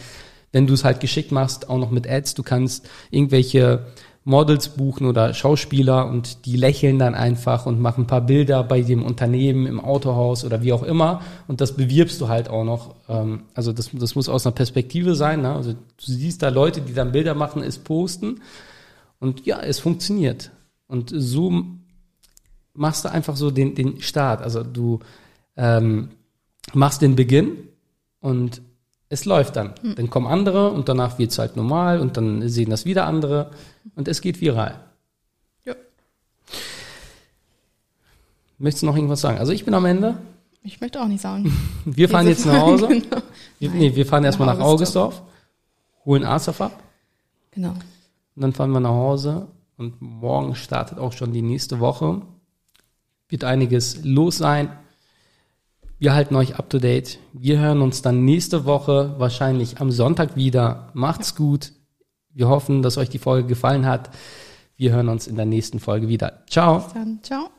wenn 0.51 0.67
du 0.67 0.73
es 0.73 0.83
halt 0.83 0.99
geschickt 0.99 1.31
machst, 1.31 1.69
auch 1.69 1.77
noch 1.77 1.91
mit 1.91 2.09
Ads, 2.09 2.33
du 2.33 2.43
kannst 2.43 2.89
irgendwelche 3.11 3.85
Models 4.25 4.69
buchen 4.69 5.07
oder 5.07 5.33
Schauspieler 5.33 6.07
und 6.07 6.45
die 6.45 6.57
lächeln 6.57 6.99
dann 6.99 7.15
einfach 7.15 7.65
und 7.65 7.79
machen 7.79 8.03
ein 8.03 8.07
paar 8.07 8.21
Bilder 8.21 8.63
bei 8.63 8.81
dem 8.81 9.03
Unternehmen 9.03 9.65
im 9.65 9.79
Autohaus 9.79 10.43
oder 10.43 10.61
wie 10.61 10.73
auch 10.73 10.83
immer 10.83 11.21
und 11.47 11.61
das 11.61 11.75
bewirbst 11.75 12.19
du 12.19 12.27
halt 12.27 12.49
auch 12.49 12.65
noch. 12.65 12.95
Ähm, 13.07 13.43
also 13.53 13.71
das, 13.71 13.91
das 13.93 14.15
muss 14.15 14.27
aus 14.27 14.45
einer 14.45 14.55
Perspektive 14.55 15.15
sein. 15.15 15.41
Ne? 15.41 15.53
Also 15.53 15.73
du 15.73 15.77
siehst 15.97 16.43
da 16.43 16.49
Leute, 16.49 16.81
die 16.81 16.93
dann 16.93 17.13
Bilder 17.13 17.33
machen, 17.33 17.63
es 17.63 17.79
posten 17.79 18.41
und 19.19 19.45
ja, 19.45 19.61
es 19.61 19.79
funktioniert. 19.79 20.51
Und 20.87 21.11
so 21.15 21.63
machst 22.79 23.03
du 23.03 23.11
einfach 23.11 23.35
so 23.35 23.51
den, 23.51 23.75
den 23.75 24.01
Start. 24.01 24.41
Also 24.41 24.63
du 24.63 24.99
ähm, 25.57 26.09
machst 26.73 27.01
den 27.01 27.15
Beginn 27.15 27.67
und 28.21 28.61
es 29.09 29.25
läuft 29.25 29.57
dann. 29.57 29.73
Mhm. 29.81 29.95
Dann 29.95 30.09
kommen 30.09 30.27
andere 30.27 30.71
und 30.71 30.87
danach 30.87 31.19
wird 31.19 31.31
es 31.31 31.39
halt 31.39 31.57
normal 31.57 31.99
und 31.99 32.15
dann 32.15 32.47
sehen 32.47 32.69
das 32.69 32.85
wieder 32.85 33.05
andere 33.05 33.51
und 33.95 34.07
es 34.07 34.21
geht 34.21 34.39
viral. 34.39 34.79
Ja. 35.65 35.75
Möchtest 38.57 38.83
du 38.83 38.87
noch 38.87 38.95
irgendwas 38.95 39.21
sagen? 39.21 39.39
Also 39.39 39.51
ich 39.51 39.65
bin 39.65 39.73
am 39.73 39.85
Ende. 39.85 40.17
Ich 40.63 40.79
möchte 40.79 41.01
auch 41.01 41.07
nicht 41.07 41.21
sagen. 41.21 41.51
Wir 41.85 42.07
fahren 42.07 42.27
jetzt 42.29 42.45
nach 42.45 42.61
Hause. 42.61 42.87
genau. 42.87 43.21
wir, 43.59 43.69
nee, 43.71 43.93
wir 43.93 44.05
fahren 44.05 44.23
erstmal 44.23 44.55
nach 44.55 44.63
Augesdorf, 44.63 45.21
holen 46.05 46.23
Asaf 46.23 46.61
ab. 46.61 46.81
Genau. 47.51 47.71
Und 47.71 48.41
dann 48.41 48.53
fahren 48.53 48.71
wir 48.71 48.79
nach 48.79 48.89
Hause 48.89 49.47
und 49.75 50.01
morgen 50.01 50.55
startet 50.55 50.97
auch 50.97 51.11
schon 51.11 51.33
die 51.33 51.41
nächste 51.41 51.81
Woche 51.81 52.21
wird 53.29 53.43
einiges 53.43 54.03
los 54.03 54.37
sein. 54.37 54.69
Wir 55.99 56.13
halten 56.13 56.35
euch 56.35 56.57
up 56.57 56.69
to 56.69 56.79
date. 56.79 57.19
Wir 57.33 57.59
hören 57.59 57.81
uns 57.81 58.01
dann 58.01 58.25
nächste 58.25 58.65
Woche, 58.65 59.15
wahrscheinlich 59.17 59.79
am 59.79 59.91
Sonntag 59.91 60.35
wieder. 60.35 60.89
Macht's 60.93 61.35
gut. 61.35 61.73
Wir 62.33 62.47
hoffen, 62.47 62.81
dass 62.81 62.97
euch 62.97 63.09
die 63.09 63.19
Folge 63.19 63.47
gefallen 63.47 63.85
hat. 63.85 64.09
Wir 64.77 64.91
hören 64.91 65.09
uns 65.09 65.27
in 65.27 65.35
der 65.35 65.45
nächsten 65.45 65.79
Folge 65.79 66.07
wieder. 66.07 66.43
Ciao. 66.49 66.79
Bis 66.79 66.93
dann. 66.93 67.19
Ciao. 67.21 67.49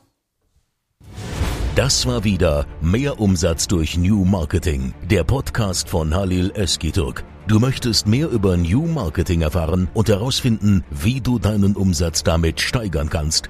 Das 1.75 2.05
war 2.05 2.23
wieder 2.23 2.65
Mehr 2.81 3.19
Umsatz 3.19 3.67
durch 3.67 3.97
New 3.97 4.25
Marketing, 4.25 4.93
der 5.09 5.23
Podcast 5.23 5.87
von 5.87 6.13
Halil 6.13 6.51
Eskiturk. 6.55 7.23
Du 7.47 7.59
möchtest 7.59 8.07
mehr 8.07 8.29
über 8.29 8.57
New 8.57 8.87
Marketing 8.87 9.41
erfahren 9.41 9.87
und 9.93 10.09
herausfinden, 10.09 10.83
wie 10.89 11.21
du 11.21 11.39
deinen 11.39 11.75
Umsatz 11.75 12.23
damit 12.23 12.59
steigern 12.59 13.09
kannst 13.09 13.49